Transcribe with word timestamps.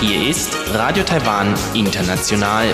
Hier 0.00 0.28
ist 0.30 0.56
Radio 0.72 1.02
Taiwan 1.02 1.52
International. 1.74 2.72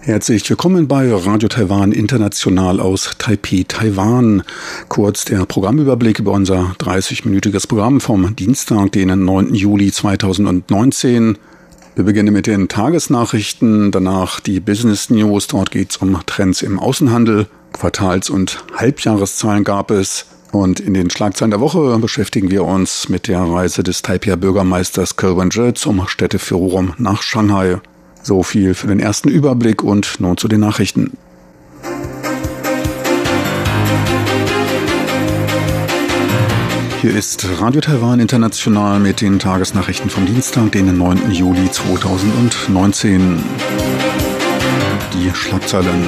Herzlich 0.00 0.50
willkommen 0.50 0.86
bei 0.86 1.10
Radio 1.14 1.48
Taiwan 1.48 1.92
International 1.92 2.78
aus 2.78 3.12
Taipei, 3.16 3.64
Taiwan. 3.66 4.42
Kurz 4.88 5.24
der 5.24 5.46
Programmüberblick 5.46 6.18
über 6.18 6.32
unser 6.32 6.76
30-minütiges 6.78 7.66
Programm 7.66 8.02
vom 8.02 8.36
Dienstag, 8.36 8.92
den 8.92 9.24
9. 9.24 9.54
Juli 9.54 9.90
2019. 9.90 11.38
Wir 11.96 12.02
beginnen 12.02 12.34
mit 12.34 12.48
den 12.48 12.66
Tagesnachrichten, 12.66 13.92
danach 13.92 14.40
die 14.40 14.58
Business 14.58 15.10
News. 15.10 15.46
Dort 15.46 15.70
geht 15.70 15.92
es 15.92 15.96
um 15.98 16.18
Trends 16.26 16.60
im 16.62 16.80
Außenhandel. 16.80 17.46
Quartals- 17.72 18.30
und 18.30 18.64
Halbjahreszahlen 18.74 19.62
gab 19.62 19.92
es. 19.92 20.26
Und 20.50 20.80
in 20.80 20.94
den 20.94 21.08
Schlagzeilen 21.10 21.52
der 21.52 21.60
Woche 21.60 21.96
beschäftigen 22.00 22.50
wir 22.50 22.64
uns 22.64 23.08
mit 23.08 23.28
der 23.28 23.40
Reise 23.40 23.84
des 23.84 24.02
Taipei 24.02 24.34
Bürgermeisters 24.34 25.16
Kelvin 25.16 25.52
Zhe 25.52 25.74
zum 25.74 26.08
Städteforum 26.08 26.94
nach 26.98 27.22
Shanghai. 27.22 27.78
So 28.24 28.42
viel 28.42 28.74
für 28.74 28.88
den 28.88 28.98
ersten 28.98 29.28
Überblick 29.28 29.84
und 29.84 30.18
nun 30.18 30.36
zu 30.36 30.48
den 30.48 30.60
Nachrichten. 30.60 31.16
Hier 37.04 37.14
ist 37.14 37.46
Radio 37.60 37.82
Taiwan 37.82 38.18
International 38.18 38.98
mit 38.98 39.20
den 39.20 39.38
Tagesnachrichten 39.38 40.08
vom 40.08 40.24
Dienstag, 40.24 40.72
den 40.72 40.96
9. 40.96 41.32
Juli 41.32 41.70
2019. 41.70 43.44
Die 45.12 45.30
Schlagzeilen. 45.34 46.02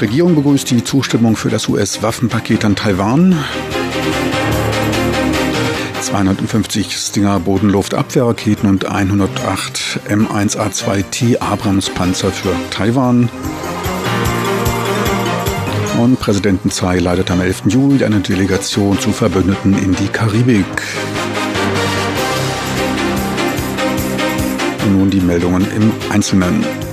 Regierung 0.00 0.36
begrüßt 0.36 0.70
die 0.70 0.84
Zustimmung 0.84 1.34
für 1.34 1.48
das 1.48 1.68
US-Waffenpaket 1.68 2.64
an 2.64 2.76
Taiwan. 2.76 3.36
250 6.02 6.96
Stinger 6.96 7.40
Bodenluftabwehrraketen 7.40 8.68
und 8.68 8.84
108 8.84 10.02
M1A2T 10.08 11.40
Abrams 11.40 11.90
Panzer 11.90 12.30
für 12.30 12.54
Taiwan. 12.70 13.28
Und 15.98 16.20
Präsidenten 16.20 16.70
Tsai 16.70 16.98
leitet 16.98 17.30
am 17.30 17.40
11. 17.40 17.62
Juli 17.68 18.04
eine 18.04 18.20
Delegation 18.20 18.98
zu 18.98 19.12
Verbündeten 19.12 19.78
in 19.78 19.94
die 19.94 20.08
Karibik. 20.08 20.64
Und 24.84 24.98
nun 24.98 25.10
die 25.10 25.20
Meldungen 25.20 25.66
im 25.74 25.92
Einzelnen. 26.10 26.85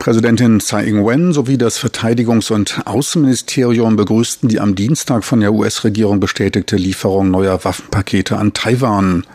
Präsidentin 0.00 0.60
Tsai 0.60 0.84
Ing-wen 0.84 1.34
sowie 1.34 1.58
das 1.58 1.78
Verteidigungs- 1.78 2.50
und 2.50 2.80
Außenministerium 2.86 3.96
begrüßten 3.96 4.48
die 4.48 4.58
am 4.58 4.74
Dienstag 4.74 5.24
von 5.24 5.40
der 5.40 5.52
US-Regierung 5.52 6.20
bestätigte 6.20 6.76
Lieferung 6.76 7.30
neuer 7.30 7.62
Waffenpakete 7.66 8.38
an 8.38 8.54
Taiwan. 8.54 9.26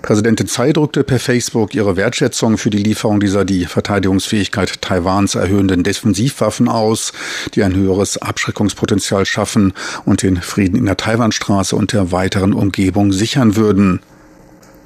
Präsidentin 0.00 0.46
Tsai 0.46 0.72
drückte 0.72 1.02
per 1.02 1.18
Facebook 1.18 1.74
ihre 1.74 1.96
Wertschätzung 1.96 2.56
für 2.56 2.70
die 2.70 2.84
Lieferung 2.84 3.18
dieser 3.18 3.44
die 3.44 3.66
Verteidigungsfähigkeit 3.66 4.80
Taiwans 4.80 5.34
erhöhenden 5.34 5.82
Defensivwaffen 5.82 6.68
aus, 6.68 7.12
die 7.56 7.64
ein 7.64 7.74
höheres 7.74 8.16
Abschreckungspotenzial 8.16 9.26
schaffen 9.26 9.72
und 10.04 10.22
den 10.22 10.36
Frieden 10.36 10.76
in 10.76 10.86
der 10.86 10.98
Taiwanstraße 10.98 11.74
und 11.74 11.92
der 11.94 12.12
weiteren 12.12 12.52
Umgebung 12.52 13.10
sichern 13.10 13.56
würden. 13.56 13.98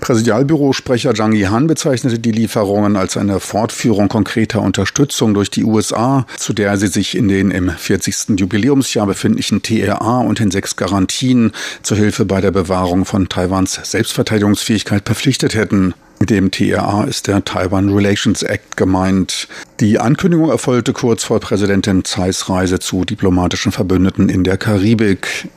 Präsidialbürosprecher 0.05 1.15
Zhang 1.15 1.33
Yihan 1.33 1.67
bezeichnete 1.67 2.19
die 2.19 2.31
Lieferungen 2.31 2.97
als 2.97 3.17
eine 3.17 3.41
Fortführung 3.41 4.09
konkreter 4.09 4.61
Unterstützung 4.61 5.33
durch 5.33 5.49
die 5.49 5.65
USA, 5.65 6.27
zu 6.37 6.53
der 6.53 6.77
sie 6.77 6.89
sich 6.89 7.17
in 7.17 7.29
den 7.29 7.51
im 7.51 7.71
40. 7.71 8.39
Jubiläumsjahr 8.39 9.07
befindlichen 9.07 9.63
TRA 9.63 10.19
und 10.19 10.41
den 10.41 10.51
sechs 10.51 10.77
Garantien 10.77 11.53
zur 11.83 11.97
Hilfe 11.97 12.27
bei 12.27 12.43
der 12.43 12.51
Bewahrung 12.51 13.07
von 13.07 13.31
Taiwans 13.31 13.81
Selbstverteidigungsfähigkeit 13.83 15.07
verpflichtet 15.07 15.55
hätten. 15.55 15.95
Mit 16.21 16.29
dem 16.29 16.51
TRA 16.51 17.05
ist 17.05 17.27
der 17.27 17.43
Taiwan 17.43 17.89
Relations 17.89 18.43
Act 18.43 18.77
gemeint. 18.77 19.49
Die 19.81 19.99
Ankündigung 19.99 20.51
erfolgte 20.51 20.93
kurz 20.93 21.25
vor 21.25 21.41
Präsidentin 21.41 22.05
Tsais 22.05 22.51
Reise 22.51 22.79
zu 22.79 23.07
diplomatischen 23.07 23.73
Verbündeten 23.73 24.29
in 24.29 24.45
der 24.45 24.59
Karibik. 24.59 25.49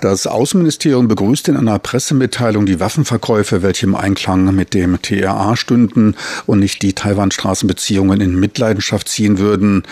Das 0.00 0.26
Außenministerium 0.26 1.08
begrüßt 1.08 1.48
in 1.48 1.56
einer 1.56 1.78
Pressemitteilung 1.78 2.66
die 2.66 2.80
Waffenverkäufe, 2.80 3.62
welche 3.62 3.86
im 3.86 3.94
Einklang 3.94 4.54
mit 4.54 4.74
dem 4.74 5.00
TRA 5.00 5.56
stünden 5.56 6.14
und 6.44 6.58
nicht 6.58 6.82
die 6.82 6.92
Taiwan-Straßenbeziehungen 6.92 8.20
in 8.20 8.38
Mitleidenschaft 8.38 9.08
ziehen 9.08 9.38
würden. 9.38 9.84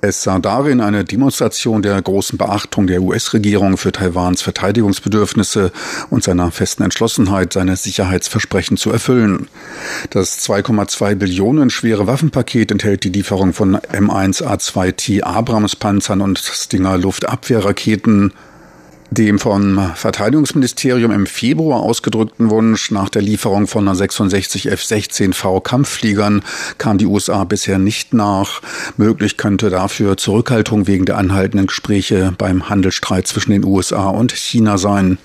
Es 0.00 0.22
sah 0.22 0.38
darin 0.38 0.80
eine 0.80 1.04
Demonstration 1.04 1.82
der 1.82 2.00
großen 2.00 2.38
Beachtung 2.38 2.86
der 2.86 3.02
US-Regierung 3.02 3.76
für 3.76 3.90
Taiwans 3.90 4.42
Verteidigungsbedürfnisse 4.42 5.72
und 6.08 6.22
seiner 6.22 6.52
festen 6.52 6.84
Entschlossenheit, 6.84 7.52
seine 7.52 7.74
Sicherheitsversprechen 7.74 8.76
zu 8.76 8.92
erfüllen. 8.92 9.48
Das 10.10 10.38
2,2 10.48 11.16
Billionen 11.16 11.70
schwere 11.70 12.06
Waffenpaket 12.06 12.70
enthält 12.70 13.02
die 13.02 13.10
Lieferung 13.10 13.52
von 13.52 13.76
M1A2T 13.76 15.24
Abrams-Panzern 15.24 16.20
und 16.20 16.38
Stinger 16.38 16.96
Luftabwehrraketen, 16.96 18.32
dem 19.10 19.38
vom 19.38 19.92
Verteidigungsministerium 19.94 21.10
im 21.10 21.26
Februar 21.26 21.80
ausgedrückten 21.80 22.50
Wunsch 22.50 22.90
nach 22.90 23.08
der 23.08 23.22
Lieferung 23.22 23.66
von 23.66 23.92
66 23.92 24.70
F-16V 24.70 25.60
Kampffliegern 25.60 26.42
kam 26.78 26.98
die 26.98 27.06
USA 27.06 27.44
bisher 27.44 27.78
nicht 27.78 28.12
nach. 28.12 28.60
Möglich 28.96 29.36
könnte 29.36 29.70
dafür 29.70 30.16
Zurückhaltung 30.16 30.86
wegen 30.86 31.06
der 31.06 31.18
anhaltenden 31.18 31.66
Gespräche 31.66 32.34
beim 32.36 32.68
Handelsstreit 32.68 33.26
zwischen 33.26 33.52
den 33.52 33.64
USA 33.64 34.08
und 34.08 34.32
China 34.32 34.78
sein. 34.78 35.18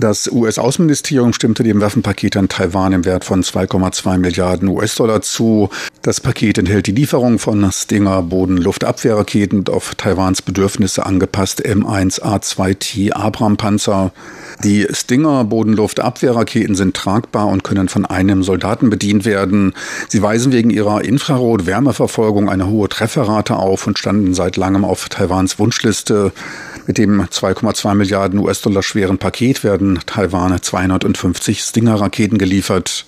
Das 0.00 0.30
US-Außenministerium 0.30 1.32
stimmte 1.32 1.64
dem 1.64 1.80
Waffenpaket 1.80 2.36
an 2.36 2.48
Taiwan 2.48 2.92
im 2.92 3.04
Wert 3.04 3.24
von 3.24 3.42
2,2 3.42 4.18
Milliarden 4.18 4.68
US-Dollar 4.68 5.22
zu. 5.22 5.70
Das 6.02 6.20
Paket 6.20 6.56
enthält 6.58 6.86
die 6.86 6.92
Lieferung 6.92 7.40
von 7.40 7.68
Stinger 7.72 8.22
Boden-Luftabwehrraketen 8.22 9.66
auf 9.68 9.96
Taiwans 9.96 10.40
Bedürfnisse 10.42 11.04
angepasste 11.04 11.64
M1A2T 11.64 13.12
Abram-Panzer. 13.12 14.12
Die 14.62 14.86
Stinger 14.92 15.42
Bodenluftabwehrraketen 15.44 16.76
sind 16.76 16.96
tragbar 16.96 17.48
und 17.48 17.64
können 17.64 17.88
von 17.88 18.06
einem 18.06 18.44
Soldaten 18.44 18.90
bedient 18.90 19.24
werden. 19.24 19.74
Sie 20.08 20.22
weisen 20.22 20.52
wegen 20.52 20.70
ihrer 20.70 21.04
Infrarot-Wärmeverfolgung 21.04 22.48
eine 22.48 22.68
hohe 22.68 22.88
Trefferrate 22.88 23.56
auf 23.56 23.86
und 23.88 23.98
standen 23.98 24.34
seit 24.34 24.56
langem 24.56 24.84
auf 24.84 25.08
Taiwans 25.08 25.58
Wunschliste. 25.58 26.32
Mit 26.88 26.96
dem 26.96 27.20
2,2 27.20 27.94
Milliarden 27.94 28.38
US-Dollar 28.38 28.82
schweren 28.82 29.18
Paket 29.18 29.62
werden 29.62 29.98
Taiwan 30.06 30.58
250 30.58 31.60
Stinger-Raketen 31.60 32.38
geliefert. 32.38 33.04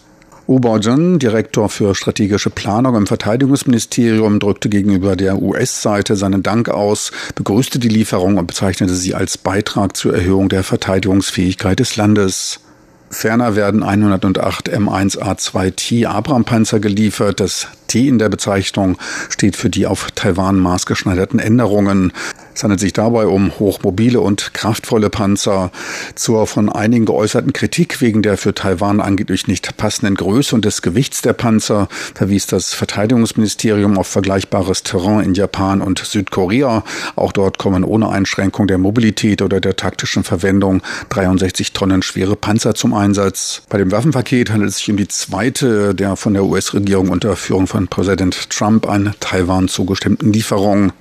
Obajan, 0.47 1.19
Direktor 1.19 1.71
für 1.71 1.95
strategische 1.95 2.51
Planung 2.51 2.95
im 2.95 3.07
Verteidigungsministerium, 3.07 4.39
drückte 4.39 4.69
gegenüber 4.69 5.17
der 5.17 5.41
US-Seite 5.41 6.17
seinen 6.17 6.43
Dank 6.43 6.69
aus, 6.69 7.11
begrüßte 7.37 7.79
die 7.79 7.89
Lieferung 7.89 8.37
und 8.37 8.47
bezeichnete 8.47 8.93
sie 8.93 9.15
als 9.15 9.39
Beitrag 9.39 9.97
zur 9.97 10.15
Erhöhung 10.15 10.51
der 10.51 10.63
Verteidigungsfähigkeit 10.63 11.81
des 11.81 11.97
Landes. 11.97 12.61
Ferner 13.09 13.57
werden 13.57 13.83
108 13.83 14.71
M1A2T 14.71 16.07
Abram-Panzer 16.07 16.81
geliefert. 16.81 17.41
Das 17.41 17.67
T 17.91 18.07
in 18.07 18.21
der 18.21 18.29
Bezeichnung 18.29 18.97
steht 19.31 19.57
für 19.57 19.69
die 19.69 19.87
auf 19.87 20.13
Taiwan 20.15 20.61
maßgeschneiderten 20.61 21.41
Änderungen. 21.41 22.13
Es 22.55 22.63
handelt 22.63 22.81
sich 22.81 22.93
dabei 22.93 23.27
um 23.27 23.59
hochmobile 23.59 24.21
und 24.21 24.55
kraftvolle 24.55 25.11
Panzer. 25.11 25.73
Zur 26.15 26.47
von 26.47 26.69
einigen 26.69 27.07
geäußerten 27.07 27.53
Kritik 27.53 28.01
wegen 28.01 28.23
der 28.23 28.37
für 28.37 28.55
Taiwan 28.55 29.01
angeblich 29.01 29.49
nicht 29.49 29.77
passenden 29.77 30.15
Größe 30.15 30.55
und 30.55 30.65
des 30.65 30.83
Gewichts 30.83 31.23
der 31.23 31.33
Panzer 31.33 31.89
verwies 32.15 32.47
das 32.47 32.75
Verteidigungsministerium 32.75 33.99
auf 33.99 34.07
vergleichbares 34.07 34.83
Terrain 34.83 35.25
in 35.25 35.35
Japan 35.35 35.81
und 35.81 35.99
Südkorea. 35.99 36.85
Auch 37.17 37.33
dort 37.33 37.59
kommen 37.59 37.83
ohne 37.83 38.09
Einschränkung 38.11 38.69
der 38.69 38.79
Mobilität 38.79 39.43
oder 39.43 39.61
der 39.61 39.75
taktischen 39.77 40.23
Verwendung 40.23 40.83
63 41.09 41.73
Tonnen 41.73 42.03
schwere 42.03 42.37
Panzer 42.37 42.75
zum 42.75 42.95
Einsatz. 42.95 43.63
Bei 43.69 43.79
dem 43.79 43.91
Waffenpaket 43.91 44.51
handelt 44.51 44.71
es 44.71 44.77
sich 44.77 44.91
um 44.91 44.97
die 44.97 45.09
zweite 45.09 45.95
der 45.95 46.15
von 46.15 46.35
der 46.35 46.45
US-Regierung 46.45 47.09
unter 47.09 47.35
Führung 47.37 47.67
von 47.67 47.80
Präsident 47.89 48.51
Trump 48.51 48.89
an 48.89 49.15
Taiwan 49.21 49.69
zugestimmten 49.69 50.33
Lieferung. 50.33 50.93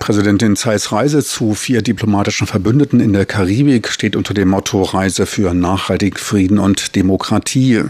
Präsidentin 0.00 0.56
Zeis 0.56 0.90
Reise 0.90 1.22
zu 1.22 1.54
vier 1.54 1.80
diplomatischen 1.80 2.48
Verbündeten 2.48 2.98
in 2.98 3.12
der 3.12 3.26
Karibik 3.26 3.88
steht 3.88 4.16
unter 4.16 4.34
dem 4.34 4.48
Motto 4.48 4.82
Reise 4.82 5.24
für 5.24 5.54
nachhaltig 5.54 6.18
Frieden 6.18 6.58
und 6.58 6.96
Demokratie. 6.96 7.84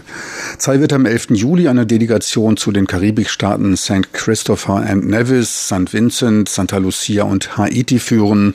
Tsai 0.59 0.79
wird 0.79 0.93
am 0.93 1.07
11. 1.07 1.31
Juli 1.31 1.67
eine 1.67 1.87
Delegation 1.87 2.57
zu 2.57 2.71
den 2.71 2.85
Karibikstaaten 2.85 3.75
St. 3.75 4.13
Christopher 4.13 4.75
and 4.87 5.09
Nevis, 5.09 5.65
St. 5.65 5.91
Vincent, 5.93 6.47
Santa 6.47 6.77
Lucia 6.77 7.23
und 7.23 7.57
Haiti 7.57 7.97
führen. 7.97 8.53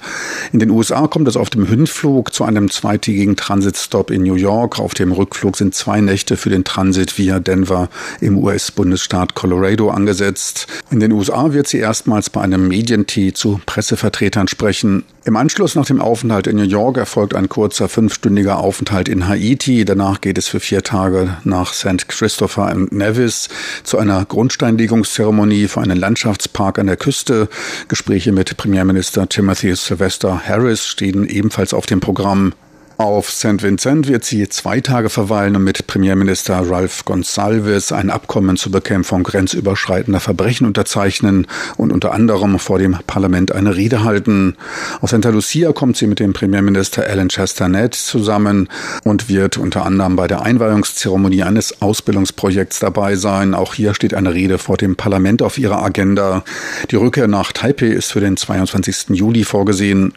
In 0.52 0.61
den 0.61 0.70
USA 0.70 1.08
kommt 1.08 1.26
es 1.26 1.37
auf 1.37 1.50
dem 1.50 1.67
Hinflug 1.67 2.32
zu 2.32 2.44
einem 2.44 2.70
zweitägigen 2.70 3.35
Transitstop 3.35 4.12
in 4.12 4.23
New 4.23 4.37
York. 4.37 4.79
Auf 4.79 4.94
dem 4.94 5.11
Rückflug 5.11 5.56
sind 5.56 5.75
zwei 5.75 6.00
Nächte 6.00 6.37
für 6.37 6.50
den 6.50 6.62
Transit 6.62 7.19
via 7.19 7.41
Denver 7.41 7.88
im 8.20 8.38
US-Bundesstaat 8.38 9.35
Colorado 9.35 9.91
angesetzt. 9.91 10.69
In 10.93 11.00
den 11.00 11.11
USA 11.11 11.52
wird 11.52 11.67
sie 11.67 11.79
erstmals 11.79 12.31
bei 12.31 12.41
einem 12.41 12.69
Medientee 12.69 13.32
zu 13.41 13.59
Pressevertretern 13.65 14.49
sprechen. 14.49 15.05
Im 15.25 15.35
Anschluss 15.35 15.75
nach 15.75 15.87
dem 15.87 16.03
Aufenthalt 16.03 16.47
in 16.47 16.57
New 16.57 16.63
York 16.63 16.99
erfolgt 16.99 17.35
ein 17.35 17.49
kurzer 17.49 17.89
fünfstündiger 17.89 18.59
Aufenthalt 18.59 19.09
in 19.09 19.29
Haiti. 19.29 19.87
Danach 19.87 20.21
geht 20.21 20.37
es 20.37 20.47
für 20.47 20.61
vier 20.61 20.83
Tage 20.83 21.39
nach 21.45 21.73
St. 21.73 22.07
Christopher 22.07 22.67
and 22.67 22.93
Nevis 22.93 23.49
zu 23.83 23.97
einer 23.97 24.27
Grundsteinlegungszeremonie 24.27 25.69
für 25.69 25.81
einen 25.81 25.97
Landschaftspark 25.97 26.79
an 26.79 26.87
der 26.87 26.99
Küste. 26.99 27.49
Gespräche 27.89 28.33
mit 28.33 28.59
Premierminister 28.59 29.27
Timothy 29.27 29.75
Sylvester 29.75 30.43
Harris 30.47 30.87
stehen 30.87 31.27
ebenfalls 31.27 31.73
auf 31.73 31.87
dem 31.87 32.01
Programm. 32.01 32.53
Auf 33.00 33.31
St. 33.31 33.62
Vincent 33.62 34.08
wird 34.08 34.26
sie 34.26 34.47
zwei 34.50 34.82
Tage 34.82 35.08
verweilen 35.08 35.56
und 35.56 35.64
mit 35.64 35.87
Premierminister 35.87 36.58
Ralph 36.69 37.06
Gonsalves 37.06 37.93
ein 37.93 38.11
Abkommen 38.11 38.58
zur 38.58 38.73
Bekämpfung 38.73 39.23
grenzüberschreitender 39.23 40.20
Verbrechen 40.20 40.67
unterzeichnen 40.67 41.47
und 41.79 41.93
unter 41.93 42.12
anderem 42.12 42.58
vor 42.58 42.79
dem 42.79 42.99
Parlament 43.06 43.52
eine 43.52 43.75
Rede 43.75 44.05
halten. 44.05 44.55
Auf 45.00 45.08
Santa 45.08 45.31
Lucia 45.31 45.73
kommt 45.73 45.97
sie 45.97 46.06
mit 46.06 46.20
dem 46.20 46.35
Premierminister 46.35 47.06
Alan 47.08 47.31
Chastanet 47.31 47.94
zusammen 47.94 48.69
und 49.02 49.31
wird 49.31 49.56
unter 49.56 49.87
anderem 49.87 50.17
bei 50.17 50.26
der 50.26 50.43
Einweihungszeremonie 50.43 51.43
eines 51.43 51.81
Ausbildungsprojekts 51.81 52.81
dabei 52.81 53.17
sein. 53.17 53.55
Auch 53.55 53.73
hier 53.73 53.94
steht 53.94 54.12
eine 54.12 54.35
Rede 54.35 54.58
vor 54.58 54.76
dem 54.76 54.97
Parlament 54.97 55.41
auf 55.41 55.56
ihrer 55.56 55.82
Agenda. 55.82 56.44
Die 56.91 56.97
Rückkehr 56.97 57.29
nach 57.29 57.52
Taipei 57.52 57.87
ist 57.87 58.12
für 58.12 58.20
den 58.20 58.37
22. 58.37 59.17
Juli 59.17 59.44
vorgesehen. 59.44 60.12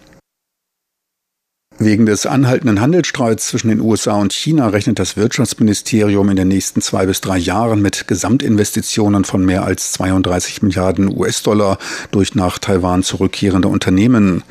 Wegen 1.79 2.05
des 2.05 2.27
anhaltenden 2.27 2.81
Handelsstreits 2.81 3.47
zwischen 3.47 3.69
den 3.69 3.81
USA 3.81 4.13
und 4.13 4.31
China 4.31 4.67
rechnet 4.67 4.99
das 4.99 5.17
Wirtschaftsministerium 5.17 6.29
in 6.29 6.35
den 6.35 6.47
nächsten 6.47 6.81
zwei 6.81 7.07
bis 7.07 7.19
drei 7.19 7.37
Jahren 7.37 7.81
mit 7.81 8.07
Gesamtinvestitionen 8.07 9.25
von 9.25 9.43
mehr 9.43 9.63
als 9.63 9.91
32 9.93 10.61
Milliarden 10.61 11.09
US-Dollar 11.17 11.79
durch 12.11 12.35
nach 12.35 12.59
Taiwan 12.59 13.01
zurückkehrende 13.01 13.69
Unternehmen. 13.69 14.43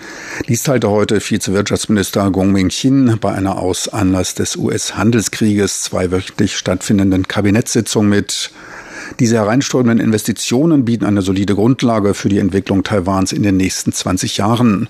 Dies 0.49 0.65
teilte 0.65 0.91
heute 0.91 1.21
Vizewirtschaftsminister 1.21 2.29
Gong 2.33 2.51
Ming-Chin 2.51 3.19
bei 3.21 3.33
einer 3.33 3.57
aus 3.57 3.89
Anlass 3.89 4.35
des 4.35 4.57
US-Handelskrieges 4.57 5.83
zweiwöchentlich 5.83 6.57
stattfindenden 6.57 7.29
Kabinettssitzung 7.29 8.09
mit. 8.09 8.51
Diese 9.21 9.37
hereinströmenden 9.37 10.05
Investitionen 10.05 10.85
bieten 10.85 11.05
eine 11.05 11.23
solide 11.23 11.55
Grundlage 11.55 12.15
für 12.15 12.29
die 12.29 12.39
Entwicklung 12.39 12.83
Taiwans 12.83 13.33
in 13.33 13.43
den 13.43 13.57
nächsten 13.57 13.93
20 13.93 14.37
Jahren. 14.37 14.89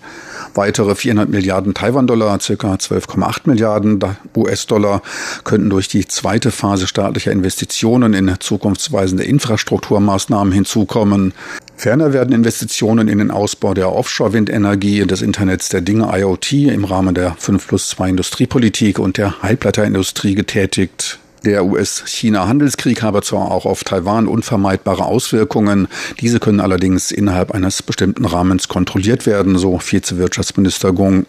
Weitere 0.55 0.94
400 0.94 1.29
Milliarden 1.29 1.75
Taiwan-Dollar, 1.75 2.41
circa 2.41 2.75
12,8 2.75 3.41
Milliarden 3.44 3.99
US-Dollar, 4.37 5.03
könnten 5.44 5.70
durch 5.70 5.88
die 5.88 6.06
zweite 6.06 6.50
Phase 6.50 6.87
staatlicher 6.87 7.32
Investitionen 7.32 8.14
in 8.14 8.35
zukunftsweisende 8.38 9.25
Infrastrukturmaßnahmen 9.25 10.53
hinzukommen. 10.53 11.32
Ferner 11.76 12.12
werden 12.12 12.35
Investitionen 12.35 13.09
in 13.09 13.19
den 13.19 13.31
Ausbau 13.31 13.75
der 13.75 13.93
Offshore-Windenergie, 13.93 15.06
des 15.06 15.23
Internets 15.23 15.69
der 15.69 15.81
Dinge 15.81 16.11
IoT 16.12 16.53
im 16.53 16.85
Rahmen 16.85 17.14
der 17.14 17.35
5 17.38 17.67
plus 17.67 17.88
2 17.88 18.11
Industriepolitik 18.11 18.99
und 18.99 19.19
der 19.19 19.43
Halbleiterindustrie 19.43 20.35
getätigt. 20.35 21.19
Der 21.44 21.64
US-China-Handelskrieg 21.64 23.02
habe 23.02 23.22
zwar 23.22 23.50
auch 23.50 23.66
auf 23.66 23.82
Taiwan 23.82 24.28
unvermeidbare 24.28 25.04
Auswirkungen, 25.04 25.88
diese 26.20 26.38
können 26.38 26.60
allerdings 26.60 27.10
innerhalb 27.10 27.50
eines 27.50 27.82
bestimmten 27.82 28.24
Rahmens 28.24 28.68
kontrolliert 28.68 29.26
werden, 29.26 29.58
so 29.58 29.78
Vizewirtschaftsminister 29.78 30.92
Gong. 30.92 31.26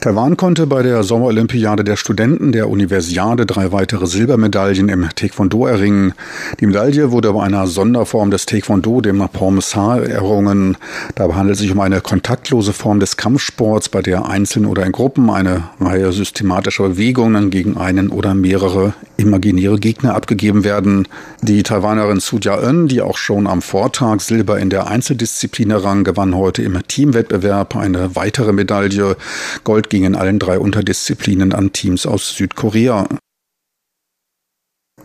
Taiwan 0.00 0.36
konnte 0.36 0.66
bei 0.66 0.82
der 0.82 1.02
Sommerolympiade 1.02 1.82
der 1.82 1.96
Studenten 1.96 2.52
der 2.52 2.68
Universiade 2.68 3.46
drei 3.46 3.72
weitere 3.72 4.06
Silbermedaillen 4.06 4.88
im 4.88 5.08
Taekwondo 5.14 5.66
erringen. 5.66 6.12
Die 6.60 6.66
Medaille 6.66 7.12
wurde 7.12 7.32
bei 7.32 7.42
einer 7.42 7.66
Sonderform 7.66 8.30
des 8.30 8.46
Taekwondo, 8.46 9.00
dem 9.00 9.26
Pormesar, 9.32 10.02
errungen. 10.02 10.76
Dabei 11.14 11.34
handelt 11.34 11.54
es 11.54 11.60
sich 11.60 11.72
um 11.72 11.80
eine 11.80 12.00
kontaktlose 12.00 12.72
Form 12.72 13.00
des 13.00 13.16
Kampfsports, 13.16 13.88
bei 13.88 14.02
der 14.02 14.28
einzeln 14.28 14.66
oder 14.66 14.84
in 14.84 14.92
Gruppen 14.92 15.30
eine 15.30 15.64
Reihe 15.80 16.12
systematischer 16.12 16.88
Bewegungen 16.88 17.50
gegen 17.50 17.76
einen 17.76 18.08
oder 18.08 18.34
mehrere 18.34 18.94
imaginäre 19.16 19.78
Gegner 19.78 20.14
abgegeben 20.14 20.64
werden. 20.64 21.08
Die 21.42 21.62
Taiwanerin 21.62 22.20
Su 22.20 22.38
Jia-eun, 22.38 22.88
die 22.88 23.00
auch 23.00 23.16
schon 23.16 23.46
am 23.46 23.62
Vortag 23.62 24.20
Silber 24.20 24.58
in 24.58 24.70
der 24.70 24.88
Einzeldisziplin 24.88 25.70
errang, 25.70 26.04
gewann 26.04 26.36
heute 26.36 26.62
im 26.62 26.78
Teamwettbewerb 26.86 27.76
eine 27.76 28.14
weitere 28.14 28.52
Medaille. 28.52 29.16
Gold 29.64 29.85
Gold 29.86 29.90
ging 29.90 30.04
in 30.04 30.16
allen 30.16 30.40
drei 30.40 30.58
Unterdisziplinen 30.58 31.52
an 31.52 31.72
Teams 31.72 32.06
aus 32.06 32.36
Südkorea. 32.36 33.06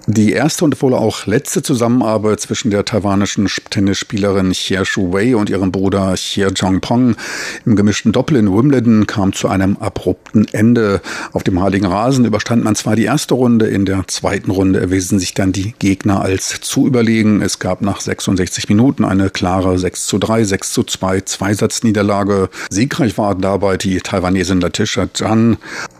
Die 0.07 0.31
erste 0.31 0.65
und 0.65 0.81
wohl 0.81 0.95
auch 0.95 1.27
letzte 1.27 1.61
Zusammenarbeit 1.61 2.39
zwischen 2.39 2.71
der 2.71 2.85
taiwanischen 2.85 3.47
Tennisspielerin 3.69 4.51
Xie 4.51 4.83
Shu-wei 4.83 5.35
und 5.35 5.51
ihrem 5.51 5.71
Bruder 5.71 6.15
Xie 6.15 6.51
Zhongpong 6.55 7.15
im 7.67 7.75
gemischten 7.75 8.11
Doppel 8.11 8.37
in 8.37 8.51
Wimbledon 8.51 9.05
kam 9.05 9.31
zu 9.31 9.47
einem 9.47 9.77
abrupten 9.77 10.47
Ende. 10.53 11.01
Auf 11.33 11.43
dem 11.43 11.61
Heiligen 11.61 11.85
Rasen 11.85 12.25
überstand 12.25 12.63
man 12.63 12.75
zwar 12.75 12.95
die 12.95 13.03
erste 13.03 13.35
Runde, 13.35 13.67
in 13.67 13.85
der 13.85 14.07
zweiten 14.07 14.49
Runde 14.49 14.79
erwiesen 14.79 15.19
sich 15.19 15.35
dann 15.35 15.51
die 15.51 15.75
Gegner 15.77 16.21
als 16.21 16.59
zu 16.61 16.87
überlegen. 16.87 17.43
Es 17.43 17.59
gab 17.59 17.81
nach 17.81 18.01
66 18.01 18.69
Minuten 18.69 19.05
eine 19.05 19.29
klare 19.29 19.77
6 19.77 20.07
zu 20.07 20.17
3, 20.17 20.45
6 20.45 20.73
zu 20.73 20.83
2 20.83 21.21
Zweisatzniederlage. 21.21 22.49
Siegreich 22.71 23.19
war 23.19 23.35
dabei 23.35 23.77
die 23.77 23.99
Taiwanesin 23.99 24.61
Latisha 24.61 25.13
Zhan. 25.13 25.57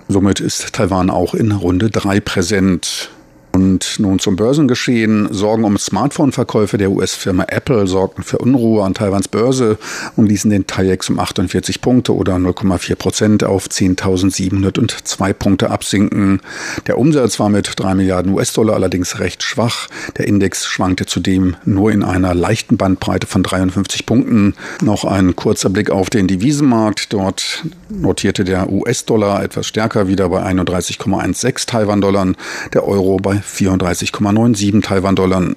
Somit 0.08 0.40
ist 0.40 0.74
Taiwan 0.74 1.12
auch 1.12 1.36
in 1.36 1.52
Runde 1.52 1.92
3 1.92 2.20
präsent. 2.20 3.12
Und 3.54 4.00
nun 4.00 4.20
zum 4.20 4.38
Börsengeschehen. 4.38 5.28
Sorgen 5.34 5.66
um 5.66 5.78
Smartphone-Verkäufe 5.78 6.78
der 6.78 6.92
US-Firma 6.92 7.46
Apple 7.50 7.86
sorgten 7.86 8.24
für 8.24 8.38
Unruhe 8.38 8.84
an 8.84 8.94
Taiwans 8.94 9.28
Börse 9.28 9.78
und 10.16 10.28
ließen 10.28 10.50
den 10.50 10.68
TAIEX 10.68 11.10
um 11.10 11.20
48 11.20 11.82
Punkte 11.82 12.16
oder 12.16 12.36
0,4 12.36 12.96
Prozent 12.96 13.44
auf 13.44 13.68
10.702 13.68 15.34
Punkte 15.34 15.70
absinken. 15.70 16.40
Der 16.88 16.98
Umsatz 16.98 17.40
war 17.40 17.50
mit 17.50 17.74
3 17.76 17.96
Milliarden 17.96 18.34
US-Dollar 18.34 18.76
allerdings 18.76 19.20
recht 19.20 19.44
schwach. 19.44 19.88
Der 20.18 20.28
Index 20.28 20.66
schwankte 20.66 21.06
zudem 21.06 21.58
nur 21.66 21.92
in 21.92 22.04
einer 22.04 22.34
leichten 22.34 22.78
Bandbreite 22.78 23.28
von 23.28 23.44
53 23.44 24.06
Punkten. 24.06 24.54
Noch 24.82 25.04
ein 25.04 25.36
kurzer 25.36 25.70
Blick 25.70 25.90
auf 25.90 26.10
den 26.10 26.28
Devisenmarkt. 26.28 27.12
Dort 27.12 27.66
notierte 27.90 28.46
der 28.46 28.72
US-Dollar 28.72 29.44
etwas 29.44 29.68
stärker 29.68 30.08
wieder 30.08 30.30
bei 30.30 30.42
31,16 30.42 31.68
Taiwan-Dollar, 31.68 32.34
der 32.74 32.88
Euro 32.88 33.18
bei 33.18 33.41
34,97 33.42 34.82
Taiwan-Dollar. 34.82 35.54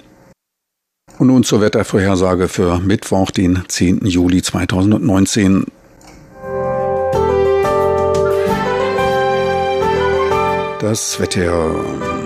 Und 1.17 1.27
nun 1.27 1.43
zur 1.43 1.61
Wettervorhersage 1.61 2.47
für 2.47 2.79
Mittwoch, 2.79 3.31
den 3.31 3.63
10. 3.67 4.05
Juli 4.05 4.41
2019. 4.41 5.65
Das 10.79 11.19
Wetter. 11.19 12.24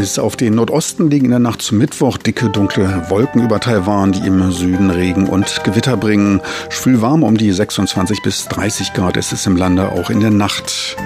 Bis 0.00 0.18
auf 0.18 0.34
den 0.34 0.54
Nordosten 0.54 1.10
liegen 1.10 1.26
in 1.26 1.32
der 1.32 1.40
Nacht 1.40 1.60
zum 1.60 1.76
Mittwoch 1.76 2.16
dicke, 2.16 2.48
dunkle 2.48 3.10
Wolken 3.10 3.44
über 3.44 3.60
Taiwan, 3.60 4.12
die 4.12 4.26
im 4.26 4.50
Süden 4.50 4.88
Regen 4.88 5.28
und 5.28 5.62
Gewitter 5.62 5.98
bringen. 5.98 6.40
Schwül 6.70 7.02
warm 7.02 7.22
um 7.22 7.36
die 7.36 7.52
26 7.52 8.22
bis 8.22 8.48
30 8.48 8.94
Grad 8.94 9.18
ist 9.18 9.30
es 9.34 9.44
im 9.44 9.56
Lande 9.56 9.92
auch 9.92 10.08
in 10.08 10.20
der 10.20 10.30
Nacht. 10.30 10.96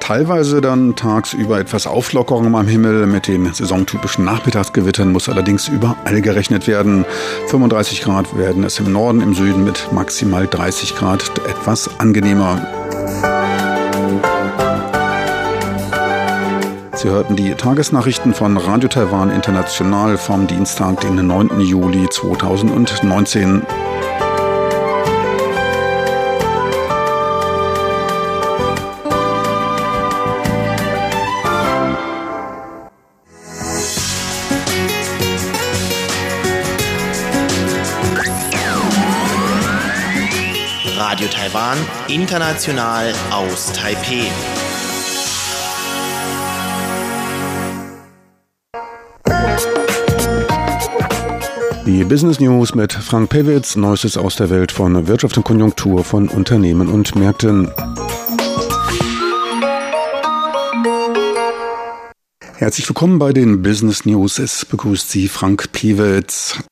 Teilweise 0.00 0.62
dann 0.62 0.96
tagsüber 0.96 1.60
etwas 1.60 1.86
Auflockerung 1.86 2.56
am 2.56 2.66
Himmel 2.66 3.06
mit 3.06 3.28
den 3.28 3.52
saisontypischen 3.52 4.24
Nachmittagsgewittern 4.24 5.12
muss 5.12 5.28
allerdings 5.28 5.68
überall 5.68 6.22
gerechnet 6.22 6.66
werden. 6.66 7.04
35 7.48 8.00
Grad 8.00 8.38
werden 8.38 8.64
es 8.64 8.78
im 8.78 8.90
Norden, 8.90 9.20
im 9.20 9.34
Süden 9.34 9.62
mit 9.62 9.92
maximal 9.92 10.46
30 10.46 10.96
Grad 10.96 11.20
etwas 11.46 12.00
angenehmer. 12.00 12.79
Sie 17.00 17.08
hörten 17.08 17.34
die 17.34 17.54
Tagesnachrichten 17.54 18.34
von 18.34 18.58
Radio 18.58 18.86
Taiwan 18.86 19.30
International 19.30 20.18
vom 20.18 20.46
Dienstag, 20.46 21.00
den 21.00 21.26
9. 21.26 21.58
Juli 21.62 22.06
2019. 22.10 23.62
Radio 40.98 41.28
Taiwan, 41.28 41.78
international 42.08 43.10
aus 43.30 43.72
Taipei. 43.72 44.30
Die 51.92 52.04
Business 52.04 52.38
News 52.38 52.76
mit 52.76 52.92
Frank 52.92 53.30
Pewitz, 53.30 53.74
Neuestes 53.74 54.16
aus 54.16 54.36
der 54.36 54.48
Welt 54.48 54.70
von 54.70 55.08
Wirtschaft 55.08 55.36
und 55.36 55.42
Konjunktur 55.42 56.04
von 56.04 56.28
Unternehmen 56.28 56.86
und 56.86 57.16
Märkten. 57.16 57.68
Herzlich 62.54 62.88
willkommen 62.88 63.18
bei 63.18 63.32
den 63.32 63.62
Business 63.62 64.04
News. 64.04 64.38
Es 64.38 64.64
begrüßt 64.64 65.10
Sie 65.10 65.26
Frank 65.26 65.72
Pewitz. 65.72 66.62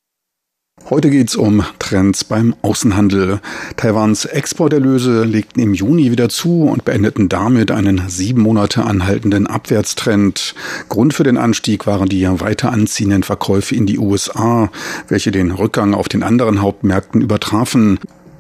Heute 0.90 1.10
geht's 1.10 1.36
um 1.36 1.62
Trends 1.78 2.24
beim 2.24 2.54
Außenhandel. 2.62 3.40
Taiwans 3.76 4.24
Exporterlöse 4.24 5.24
legten 5.24 5.60
im 5.60 5.74
Juni 5.74 6.10
wieder 6.10 6.30
zu 6.30 6.62
und 6.62 6.86
beendeten 6.86 7.28
damit 7.28 7.70
einen 7.70 8.08
sieben 8.08 8.40
Monate 8.40 8.84
anhaltenden 8.84 9.46
Abwärtstrend. 9.46 10.54
Grund 10.88 11.12
für 11.12 11.24
den 11.24 11.36
Anstieg 11.36 11.86
waren 11.86 12.08
die 12.08 12.26
weiter 12.40 12.72
anziehenden 12.72 13.22
Verkäufe 13.22 13.74
in 13.74 13.84
die 13.84 13.98
USA, 13.98 14.70
welche 15.08 15.30
den 15.30 15.50
Rückgang 15.50 15.92
auf 15.92 16.08
den 16.08 16.22
anderen 16.22 16.62
Hauptmärkten 16.62 17.20
übertrafen. 17.20 17.98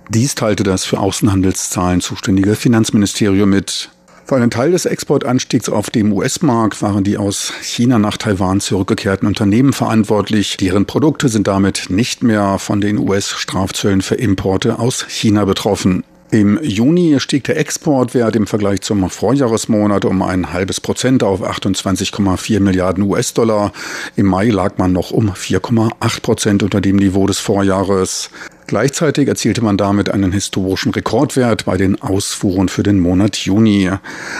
Dies 0.08 0.34
teilte 0.34 0.62
das 0.62 0.86
für 0.86 1.00
Außenhandelszahlen 1.00 2.00
zuständige 2.00 2.54
Finanzministerium 2.54 3.50
mit. 3.50 3.90
Für 4.28 4.36
einen 4.36 4.50
Teil 4.50 4.72
des 4.72 4.84
Exportanstiegs 4.84 5.70
auf 5.70 5.88
dem 5.88 6.12
US-Markt 6.12 6.82
waren 6.82 7.02
die 7.02 7.16
aus 7.16 7.50
China 7.62 7.98
nach 7.98 8.18
Taiwan 8.18 8.60
zurückgekehrten 8.60 9.26
Unternehmen 9.26 9.72
verantwortlich. 9.72 10.58
Deren 10.58 10.84
Produkte 10.84 11.30
sind 11.30 11.48
damit 11.48 11.86
nicht 11.88 12.22
mehr 12.22 12.58
von 12.58 12.82
den 12.82 12.98
US-Strafzöllen 12.98 14.02
für 14.02 14.16
Importe 14.16 14.80
aus 14.80 15.06
China 15.08 15.46
betroffen. 15.46 16.04
Im 16.30 16.62
Juni 16.62 17.18
stieg 17.20 17.44
der 17.44 17.56
Exportwert 17.56 18.36
im 18.36 18.46
Vergleich 18.46 18.82
zum 18.82 19.08
Vorjahresmonat 19.08 20.04
um 20.04 20.20
ein 20.20 20.52
halbes 20.52 20.82
Prozent 20.82 21.22
auf 21.22 21.42
28,4 21.42 22.60
Milliarden 22.60 23.04
US-Dollar. 23.04 23.72
Im 24.14 24.26
Mai 24.26 24.50
lag 24.50 24.76
man 24.76 24.92
noch 24.92 25.10
um 25.10 25.30
4,8 25.30 26.20
Prozent 26.20 26.62
unter 26.62 26.82
dem 26.82 26.96
Niveau 26.96 27.26
des 27.26 27.38
Vorjahres. 27.38 28.28
Gleichzeitig 28.68 29.28
erzielte 29.28 29.64
man 29.64 29.78
damit 29.78 30.10
einen 30.10 30.30
historischen 30.30 30.92
Rekordwert 30.92 31.64
bei 31.64 31.78
den 31.78 32.02
Ausfuhren 32.02 32.68
für 32.68 32.82
den 32.82 33.00
Monat 33.00 33.38
Juni. 33.38 33.90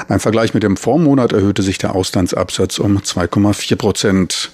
Beim 0.06 0.20
Vergleich 0.20 0.52
mit 0.52 0.62
dem 0.62 0.76
Vormonat 0.76 1.32
erhöhte 1.32 1.62
sich 1.62 1.78
der 1.78 1.94
Auslandsabsatz 1.94 2.78
um 2.78 2.99
2,4 2.99 3.76
Prozent. 3.76 4.50